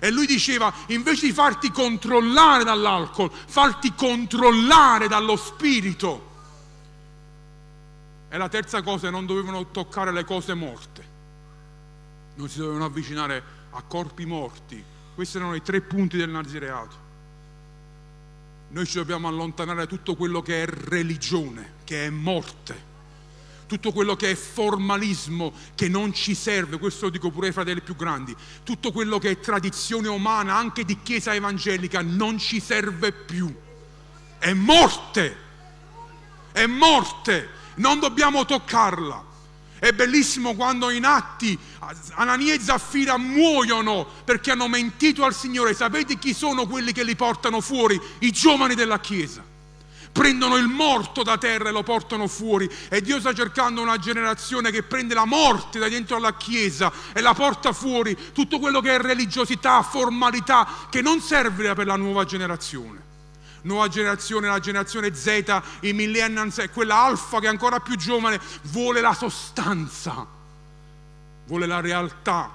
E 0.00 0.10
lui 0.10 0.26
diceva 0.26 0.72
invece 0.88 1.26
di 1.26 1.32
farti 1.32 1.70
controllare 1.70 2.64
dall'alcol, 2.64 3.30
farti 3.30 3.94
controllare 3.94 5.06
dallo 5.06 5.36
Spirito. 5.36 6.28
E 8.28 8.36
la 8.36 8.48
terza 8.48 8.82
cosa, 8.82 9.10
non 9.10 9.26
dovevano 9.26 9.70
toccare 9.70 10.12
le 10.12 10.24
cose 10.24 10.54
morte 10.54 10.99
non 12.40 12.48
si 12.48 12.58
dovevano 12.58 12.86
avvicinare 12.86 13.42
a 13.70 13.82
corpi 13.82 14.24
morti. 14.24 14.82
Questi 15.14 15.36
erano 15.36 15.54
i 15.54 15.62
tre 15.62 15.80
punti 15.82 16.16
del 16.16 16.30
nazireato. 16.30 17.08
Noi 18.70 18.86
ci 18.86 18.96
dobbiamo 18.96 19.28
allontanare 19.28 19.80
da 19.80 19.86
tutto 19.86 20.14
quello 20.16 20.42
che 20.42 20.62
è 20.62 20.66
religione, 20.66 21.74
che 21.84 22.06
è 22.06 22.10
morte, 22.10 22.88
tutto 23.66 23.92
quello 23.92 24.16
che 24.16 24.30
è 24.30 24.34
formalismo 24.34 25.52
che 25.74 25.88
non 25.88 26.12
ci 26.14 26.34
serve, 26.34 26.78
questo 26.78 27.06
lo 27.06 27.10
dico 27.10 27.30
pure 27.30 27.48
ai 27.48 27.52
fratelli 27.52 27.82
più 27.82 27.96
grandi, 27.96 28.34
tutto 28.62 28.90
quello 28.92 29.18
che 29.18 29.30
è 29.30 29.40
tradizione 29.40 30.08
umana, 30.08 30.56
anche 30.56 30.84
di 30.84 31.02
chiesa 31.02 31.34
evangelica, 31.34 32.00
non 32.00 32.38
ci 32.38 32.60
serve 32.60 33.12
più. 33.12 33.52
È 34.38 34.52
morte, 34.52 35.36
è 36.52 36.66
morte, 36.66 37.48
non 37.76 37.98
dobbiamo 37.98 38.44
toccarla. 38.44 39.29
È 39.80 39.92
bellissimo 39.92 40.54
quando 40.54 40.90
in 40.90 41.06
atti 41.06 41.58
Anania 42.16 42.52
e 42.52 42.60
Zaffira 42.60 43.16
muoiono 43.16 44.06
perché 44.24 44.50
hanno 44.50 44.68
mentito 44.68 45.24
al 45.24 45.34
Signore. 45.34 45.72
Sapete 45.72 46.18
chi 46.18 46.34
sono 46.34 46.66
quelli 46.66 46.92
che 46.92 47.02
li 47.02 47.16
portano 47.16 47.62
fuori? 47.62 47.98
I 48.18 48.30
giovani 48.30 48.74
della 48.74 49.00
Chiesa. 49.00 49.42
Prendono 50.12 50.56
il 50.56 50.66
morto 50.66 51.22
da 51.22 51.38
terra 51.38 51.70
e 51.70 51.72
lo 51.72 51.82
portano 51.82 52.28
fuori. 52.28 52.70
E 52.90 53.00
Dio 53.00 53.18
sta 53.20 53.32
cercando 53.32 53.80
una 53.80 53.96
generazione 53.96 54.70
che 54.70 54.82
prende 54.82 55.14
la 55.14 55.24
morte 55.24 55.78
da 55.78 55.88
dentro 55.88 56.16
alla 56.16 56.36
Chiesa 56.36 56.92
e 57.14 57.22
la 57.22 57.32
porta 57.32 57.72
fuori. 57.72 58.14
Tutto 58.34 58.58
quello 58.58 58.82
che 58.82 58.96
è 58.96 59.00
religiosità, 59.00 59.80
formalità, 59.82 60.68
che 60.90 61.00
non 61.00 61.22
serve 61.22 61.72
per 61.72 61.86
la 61.86 61.96
nuova 61.96 62.26
generazione 62.26 63.08
nuova 63.62 63.88
generazione, 63.88 64.48
la 64.48 64.58
generazione 64.58 65.14
Z, 65.14 65.62
i 65.80 65.92
millennials 65.92 66.58
e 66.58 66.70
quella 66.70 67.02
alfa 67.02 67.40
che 67.40 67.46
è 67.46 67.48
ancora 67.48 67.80
più 67.80 67.96
giovane, 67.96 68.40
vuole 68.62 69.00
la 69.00 69.14
sostanza, 69.14 70.26
vuole 71.46 71.66
la 71.66 71.80
realtà. 71.80 72.50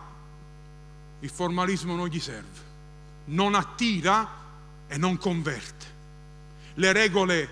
Il 1.19 1.29
formalismo 1.29 1.95
non 1.95 2.07
gli 2.07 2.19
serve, 2.19 2.59
non 3.25 3.55
attira 3.55 4.27
e 4.87 4.97
non 4.97 5.17
converte. 5.17 5.93
Le 6.75 6.91
regole 6.91 7.49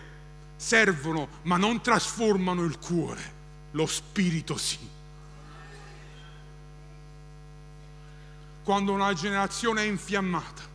servono 0.56 1.28
ma 1.44 1.58
non 1.58 1.82
trasformano 1.82 2.64
il 2.64 2.78
cuore, 2.80 3.34
lo 3.72 3.86
spirito 3.86 4.58
sì. 4.58 4.92
Quando 8.64 8.94
una 8.94 9.14
generazione 9.14 9.82
è 9.82 9.86
infiammata, 9.86 10.73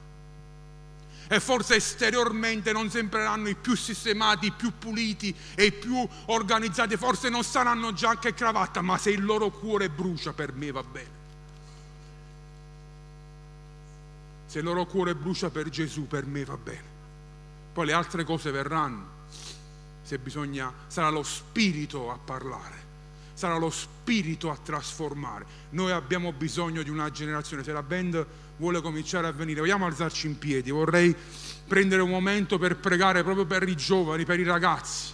e 1.29 1.41
forse 1.41 1.77
esteriormente 1.77 2.73
non 2.73 2.91
sembreranno 2.91 3.49
i 3.49 3.55
più 3.55 3.77
sistemati, 3.77 4.47
i 4.47 4.53
più 4.53 4.73
puliti 4.79 5.35
e 5.55 5.67
i 5.67 5.73
più 5.73 6.07
organizzati, 6.27 6.97
forse 6.97 7.29
non 7.29 7.45
saranno 7.45 7.93
giacca 7.93 8.29
e 8.29 8.35
cravatta, 8.35 8.81
ma 8.81 8.97
se 8.97 9.11
il 9.11 9.25
loro 9.25 9.51
cuore 9.51 9.91
brucia 9.91 10.33
per 10.33 10.53
me 10.53 10.73
va 10.73 10.83
bene. 10.83 11.17
Se 14.47 14.59
il 14.59 14.65
loro 14.65 14.87
cuore 14.87 15.15
brucia 15.15 15.51
per 15.51 15.69
Gesù, 15.69 16.07
per 16.07 16.25
me 16.25 16.45
va 16.45 16.57
bene. 16.57 16.97
Poi 17.73 17.85
le 17.85 17.93
altre 17.93 18.25
cose 18.25 18.51
verranno. 18.51 19.17
Se 20.03 20.19
bisogna, 20.19 20.73
sarà 20.87 21.11
lo 21.11 21.23
Spirito 21.23 22.11
a 22.11 22.17
parlare, 22.17 22.87
sarà 23.39 23.57
lo 23.57 23.71
Spirito 23.71 24.51
a 24.51 24.59
trasformare. 24.61 25.47
Noi 25.71 25.93
abbiamo 25.93 26.33
bisogno 26.33 26.83
di 26.83 26.91
una 26.91 27.09
generazione. 27.13 27.63
Se 27.63 27.71
la 27.71 27.85
band 27.85 28.27
vuole 28.57 28.81
cominciare 28.81 29.29
a 29.29 29.31
venire. 29.31 29.61
Vogliamo 29.61 29.87
alzarci 29.87 30.27
in 30.27 30.39
piedi, 30.39 30.73
vorrei 30.73 31.15
prendere 31.69 32.03
un 32.03 32.11
momento 32.11 32.59
per 32.59 32.79
pregare 32.79 33.23
proprio 33.23 33.47
per 33.47 33.69
i 33.69 33.77
giovani, 33.77 34.25
per 34.25 34.41
i 34.41 34.43
ragazzi, 34.43 35.13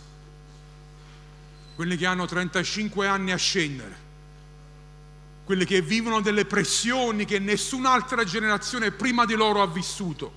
quelli 1.75 1.99
che 1.99 2.07
hanno 2.07 2.25
35 2.25 3.07
anni 3.07 3.31
a 3.31 3.37
scendere, 3.37 3.97
quelli 5.45 5.67
che 5.67 5.83
vivono 5.83 6.23
delle 6.23 6.47
pressioni 6.47 7.27
che 7.27 7.39
nessun'altra 7.39 8.25
generazione 8.25 8.91
prima 8.91 9.27
di 9.27 9.35
loro 9.35 9.61
ha 9.61 9.67
vissuto. 9.67 10.33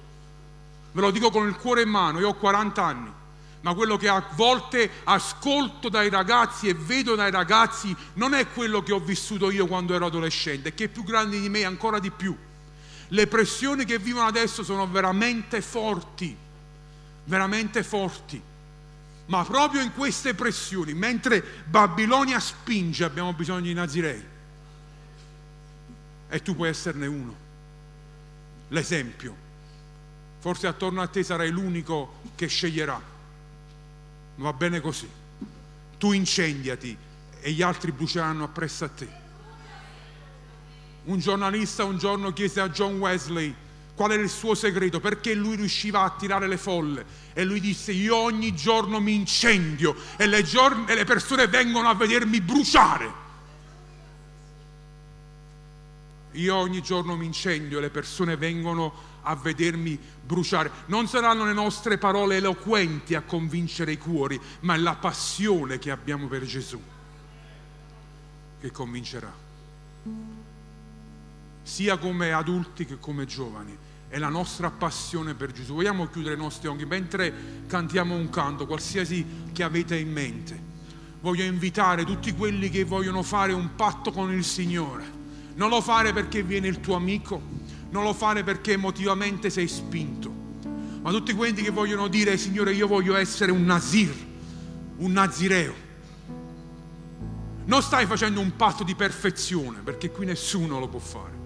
Ve 0.91 0.99
lo 0.99 1.11
dico 1.11 1.31
con 1.31 1.47
il 1.47 1.55
cuore 1.55 1.83
in 1.83 1.89
mano, 1.89 2.19
io 2.19 2.27
ho 2.27 2.35
40 2.35 2.83
anni, 2.83 3.11
ma 3.67 3.73
quello 3.73 3.97
che 3.97 4.07
a 4.07 4.25
volte 4.35 4.89
ascolto 5.03 5.89
dai 5.89 6.09
ragazzi 6.09 6.69
e 6.69 6.73
vedo 6.73 7.15
dai 7.15 7.31
ragazzi 7.31 7.93
non 8.13 8.33
è 8.33 8.47
quello 8.47 8.81
che 8.81 8.93
ho 8.93 8.99
vissuto 8.99 9.51
io 9.51 9.67
quando 9.67 9.93
ero 9.93 10.05
adolescente, 10.05 10.73
che 10.73 10.85
è 10.85 10.87
più 10.87 11.03
grande 11.03 11.37
di 11.37 11.49
me 11.49 11.65
ancora 11.65 11.99
di 11.99 12.09
più. 12.09 12.33
Le 13.09 13.27
pressioni 13.27 13.83
che 13.83 13.99
vivono 13.99 14.25
adesso 14.25 14.63
sono 14.63 14.87
veramente 14.87 15.59
forti, 15.59 16.33
veramente 17.25 17.83
forti. 17.83 18.41
Ma 19.25 19.43
proprio 19.43 19.81
in 19.81 19.91
queste 19.93 20.33
pressioni, 20.33 20.93
mentre 20.93 21.43
Babilonia 21.65 22.39
spinge, 22.39 23.03
abbiamo 23.03 23.33
bisogno 23.33 23.63
di 23.63 23.73
Nazirei. 23.73 24.25
E 26.29 26.41
tu 26.41 26.55
puoi 26.55 26.69
esserne 26.69 27.05
uno. 27.05 27.35
L'esempio. 28.69 29.35
Forse 30.39 30.67
attorno 30.67 31.01
a 31.01 31.07
te 31.07 31.21
sarai 31.21 31.49
l'unico 31.49 32.21
che 32.35 32.47
sceglierà. 32.47 33.15
Va 34.37 34.53
bene 34.53 34.81
così. 34.81 35.07
Tu 35.97 36.11
incendiati 36.13 36.97
e 37.39 37.51
gli 37.51 37.61
altri 37.61 37.91
bruceranno 37.91 38.43
appresso 38.43 38.85
a 38.85 38.89
te. 38.89 39.07
Un 41.05 41.19
giornalista 41.19 41.83
un 41.83 41.97
giorno 41.97 42.33
chiese 42.33 42.59
a 42.59 42.69
John 42.69 42.97
Wesley 42.97 43.55
qual 43.97 44.11
era 44.11 44.21
il 44.21 44.29
suo 44.29 44.53
segreto, 44.53 44.99
perché 44.99 45.33
lui 45.33 45.55
riusciva 45.55 46.01
a 46.01 46.03
attirare 46.03 46.47
le 46.47 46.57
folle. 46.57 47.03
E 47.33 47.43
lui 47.43 47.59
disse, 47.59 47.91
io 47.91 48.15
ogni 48.15 48.53
giorno 48.53 48.99
mi 48.99 49.15
incendio 49.15 49.95
e 50.17 50.27
le, 50.27 50.43
giorn- 50.43 50.87
e 50.87 50.93
le 50.93 51.03
persone 51.03 51.47
vengono 51.47 51.89
a 51.89 51.95
vedermi 51.95 52.39
bruciare. 52.39 53.25
Io 56.33 56.55
ogni 56.55 56.83
giorno 56.83 57.15
mi 57.15 57.25
incendio 57.25 57.79
e 57.79 57.81
le 57.81 57.89
persone 57.89 58.37
vengono 58.37 59.16
a 59.27 59.35
vedermi 59.35 59.99
bruciare. 60.25 60.71
Non 60.87 61.07
saranno 61.07 61.45
le 61.45 61.53
nostre 61.53 61.97
parole 61.97 62.37
eloquenti 62.37 63.15
a 63.15 63.21
convincere 63.21 63.91
i 63.91 63.97
cuori, 63.97 64.39
ma 64.61 64.73
è 64.73 64.77
la 64.77 64.95
passione 64.95 65.79
che 65.79 65.91
abbiamo 65.91 66.27
per 66.27 66.45
Gesù 66.45 66.81
che 68.59 68.71
convincerà 68.71 69.45
sia 71.67 71.97
come 71.97 72.31
adulti 72.31 72.85
che 72.85 72.97
come 72.97 73.25
giovani. 73.25 73.77
È 74.07 74.17
la 74.17 74.29
nostra 74.29 74.71
passione 74.71 75.33
per 75.33 75.51
Gesù. 75.51 75.73
Vogliamo 75.73 76.07
chiudere 76.07 76.35
i 76.35 76.37
nostri 76.37 76.69
occhi 76.69 76.85
mentre 76.85 77.65
cantiamo 77.67 78.15
un 78.15 78.29
canto, 78.29 78.65
qualsiasi 78.65 79.25
che 79.51 79.63
avete 79.63 79.97
in 79.97 80.09
mente. 80.09 80.57
Voglio 81.19 81.43
invitare 81.43 82.05
tutti 82.05 82.31
quelli 82.31 82.69
che 82.69 82.85
vogliono 82.85 83.21
fare 83.21 83.51
un 83.51 83.75
patto 83.75 84.11
con 84.11 84.31
il 84.31 84.45
Signore. 84.45 85.03
Non 85.55 85.67
lo 85.67 85.81
fare 85.81 86.13
perché 86.13 86.41
viene 86.41 86.67
il 86.67 86.79
tuo 86.79 86.95
amico, 86.95 87.41
non 87.89 88.03
lo 88.03 88.13
fare 88.13 88.43
perché 88.43 88.73
emotivamente 88.73 89.49
sei 89.49 89.67
spinto, 89.67 90.31
ma 91.01 91.11
tutti 91.11 91.33
quelli 91.33 91.61
che 91.61 91.71
vogliono 91.71 92.07
dire, 92.07 92.37
Signore, 92.37 92.73
io 92.73 92.87
voglio 92.87 93.15
essere 93.15 93.51
un 93.51 93.63
Nazir, 93.65 94.13
un 94.97 95.11
Nazireo. 95.11 95.85
Non 97.65 97.81
stai 97.81 98.05
facendo 98.05 98.39
un 98.39 98.55
patto 98.55 98.83
di 98.83 98.95
perfezione, 98.95 99.79
perché 99.83 100.09
qui 100.11 100.25
nessuno 100.25 100.79
lo 100.79 100.87
può 100.87 100.99
fare 100.99 101.37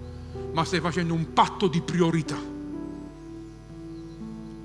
ma 0.52 0.64
stai 0.64 0.80
facendo 0.80 1.14
un 1.14 1.32
patto 1.32 1.66
di 1.66 1.80
priorità. 1.80 2.38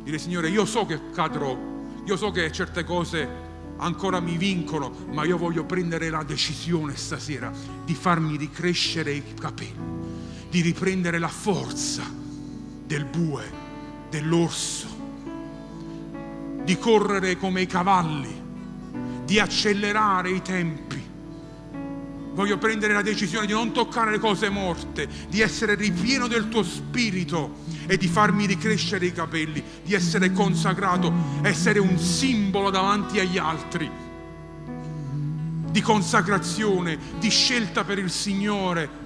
Dire 0.04 0.18
Signore, 0.18 0.50
io 0.50 0.66
so 0.66 0.86
che 0.86 1.00
cadrò, 1.14 1.58
io 2.06 2.18
so 2.18 2.32
che 2.32 2.52
certe 2.52 2.84
cose 2.84 3.46
ancora 3.78 4.20
mi 4.20 4.38
vincono, 4.38 4.92
ma 5.12 5.24
io 5.26 5.38
voglio 5.38 5.66
prendere 5.66 6.10
la 6.10 6.24
decisione 6.24 6.96
stasera 6.96 7.52
di 7.84 7.94
farmi 7.94 8.38
ricrescere 8.38 9.14
i 9.14 9.24
capelli, 9.34 9.97
di 10.50 10.62
riprendere 10.62 11.20
la 11.20 11.28
forza 11.28 12.04
del 12.86 13.06
bue, 13.06 13.44
dell'orso, 14.10 14.88
di 16.64 16.78
correre 16.78 17.38
come 17.38 17.62
i 17.62 17.66
cavalli, 17.66 18.44
di 19.26 19.40
accelerare 19.40 20.32
i 20.32 20.42
tempi. 20.42 21.06
Voglio 22.34 22.58
prendere 22.58 22.94
la 22.94 23.02
decisione 23.02 23.48
di 23.48 23.54
non 23.54 23.72
toccare 23.72 24.12
le 24.12 24.20
cose 24.20 24.50
morte, 24.50 25.08
di 25.28 25.42
essere 25.42 25.76
ripieno 25.76 26.28
del 26.28 26.50
tuo 26.50 26.64
spirito 26.64 27.64
e 27.88 27.98
di 27.98 28.08
farmi 28.08 28.46
ricrescere 28.46 29.08
i 29.08 29.12
capelli, 29.12 29.64
di 29.84 29.94
essere 29.94 30.32
consacrato, 30.32 31.12
essere 31.42 31.80
un 31.80 31.98
simbolo 31.98 32.70
davanti 32.70 33.20
agli 33.20 33.38
altri, 33.38 33.90
di 35.72 35.82
consacrazione, 35.82 36.98
di 37.18 37.30
scelta 37.30 37.84
per 37.84 37.98
il 37.98 38.12
Signore, 38.12 39.06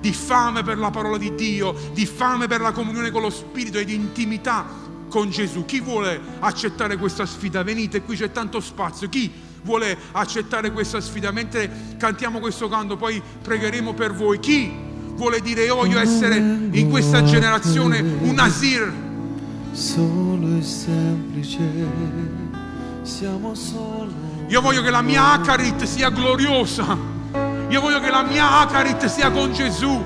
di 0.00 0.12
fame 0.12 0.62
per 0.62 0.78
la 0.78 0.90
parola 0.90 1.18
di 1.18 1.34
Dio, 1.34 1.74
di 1.92 2.06
fame 2.06 2.46
per 2.46 2.60
la 2.60 2.72
comunione 2.72 3.10
con 3.10 3.22
lo 3.22 3.30
Spirito 3.30 3.78
e 3.78 3.84
di 3.84 3.94
intimità 3.94 4.66
con 5.08 5.30
Gesù. 5.30 5.64
Chi 5.64 5.80
vuole 5.80 6.20
accettare 6.40 6.96
questa 6.96 7.26
sfida? 7.26 7.62
Venite, 7.62 8.02
qui 8.02 8.16
c'è 8.16 8.30
tanto 8.30 8.60
spazio. 8.60 9.08
Chi 9.08 9.30
vuole 9.62 9.96
accettare 10.12 10.72
questa 10.72 11.00
sfida. 11.00 11.30
Mentre 11.30 11.70
cantiamo 11.96 12.38
questo 12.38 12.68
canto, 12.68 12.96
poi 12.96 13.20
pregheremo 13.42 13.94
per 13.94 14.14
voi. 14.14 14.38
Chi 14.38 14.70
vuole 15.14 15.40
dire 15.40 15.64
io 15.64 15.74
voglio 15.74 15.98
essere 15.98 16.36
in 16.36 16.88
questa 16.90 17.24
generazione 17.24 18.00
un 18.00 18.34
Nasir? 18.34 18.92
Solo 19.72 20.56
e 20.56 20.62
semplice, 20.62 21.60
siamo 23.02 23.54
solo. 23.54 24.26
Io 24.48 24.60
voglio 24.60 24.82
che 24.82 24.90
la 24.90 25.02
mia 25.02 25.32
Acarit 25.32 25.84
sia 25.84 26.10
gloriosa. 26.10 27.17
Io 27.68 27.80
voglio 27.80 28.00
che 28.00 28.10
la 28.10 28.22
mia 28.22 28.60
Acarit 28.60 29.04
sia 29.06 29.30
con 29.30 29.52
Gesù. 29.52 30.02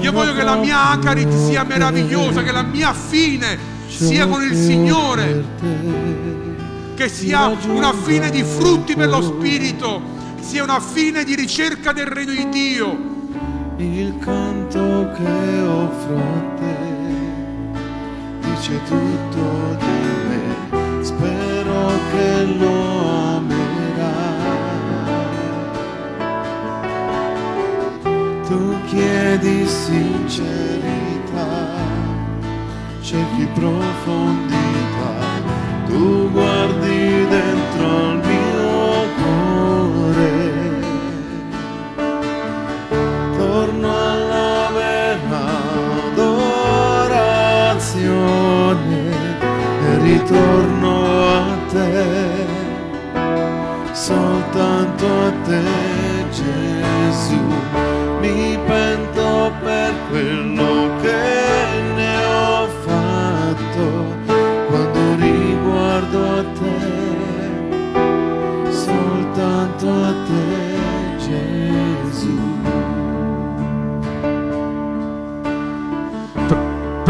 Io 0.00 0.12
voglio 0.12 0.34
che 0.34 0.42
la 0.42 0.56
mia 0.56 0.90
Acarit 0.90 1.32
sia 1.46 1.64
meravigliosa, 1.64 2.42
che 2.42 2.52
la 2.52 2.62
mia 2.62 2.92
fine 2.92 3.58
sia 3.86 4.26
con 4.26 4.42
il 4.42 4.54
Signore 4.54 5.44
che 7.00 7.08
sia 7.08 7.46
una 7.46 7.94
fine 7.94 8.28
di 8.28 8.44
frutti 8.44 8.94
per 8.94 9.08
lo 9.08 9.22
Spirito, 9.22 10.02
sia 10.38 10.62
una 10.62 10.80
fine 10.80 11.24
di 11.24 11.34
ricerca 11.34 11.92
del 11.92 12.04
regno 12.04 12.32
di 12.32 12.46
Dio. 12.50 12.98
Il 13.78 14.18
canto 14.18 15.10
che 15.16 15.60
offro 15.62 16.16
a 16.16 16.58
te 16.58 16.76
dice 18.40 18.78
tutto 18.84 19.78
di 19.78 19.86
me, 20.28 21.02
spero 21.02 21.90
che 22.12 22.44
lo 22.58 23.09
sincerità, 29.70 31.48
cerchi 33.00 33.46
profondità, 33.54 35.14
tu 35.86 36.30
guardi 36.32 37.26
dentro 37.28 38.10
il 38.10 38.18
mio 38.18 38.29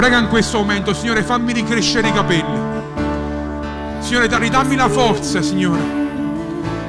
Prega 0.01 0.16
in 0.16 0.28
questo 0.28 0.57
momento, 0.57 0.94
Signore, 0.94 1.22
fammi 1.22 1.53
ricrescere 1.53 2.09
i 2.09 2.12
capelli. 2.14 2.59
Signore, 3.98 4.28
da- 4.28 4.38
ridammi 4.38 4.74
la 4.74 4.88
forza, 4.88 5.42
Signore, 5.42 5.82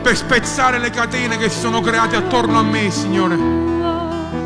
per 0.02 0.16
spezzare 0.16 0.80
le 0.80 0.92
catene 0.92 1.36
che 1.36 1.50
si 1.50 1.60
sono 1.60 1.82
create 1.82 2.16
attorno 2.16 2.58
a 2.58 2.64
me, 2.64 2.90
Signore. 2.90 3.36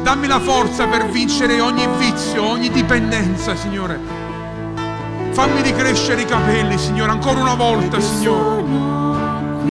Dammi 0.01 0.26
la 0.26 0.39
forza 0.39 0.88
per 0.88 1.05
vincere 1.11 1.61
ogni 1.61 1.88
vizio, 1.99 2.43
ogni 2.43 2.72
dipendenza, 2.72 3.55
Signore. 3.55 3.99
Fammi 5.30 5.61
ricrescere 5.61 6.22
i 6.22 6.26
capelli, 6.26 6.80
Signore, 6.80 7.11
ancora 7.11 7.41
una 7.41 7.53
volta, 7.53 7.99
Signore. 7.99 9.05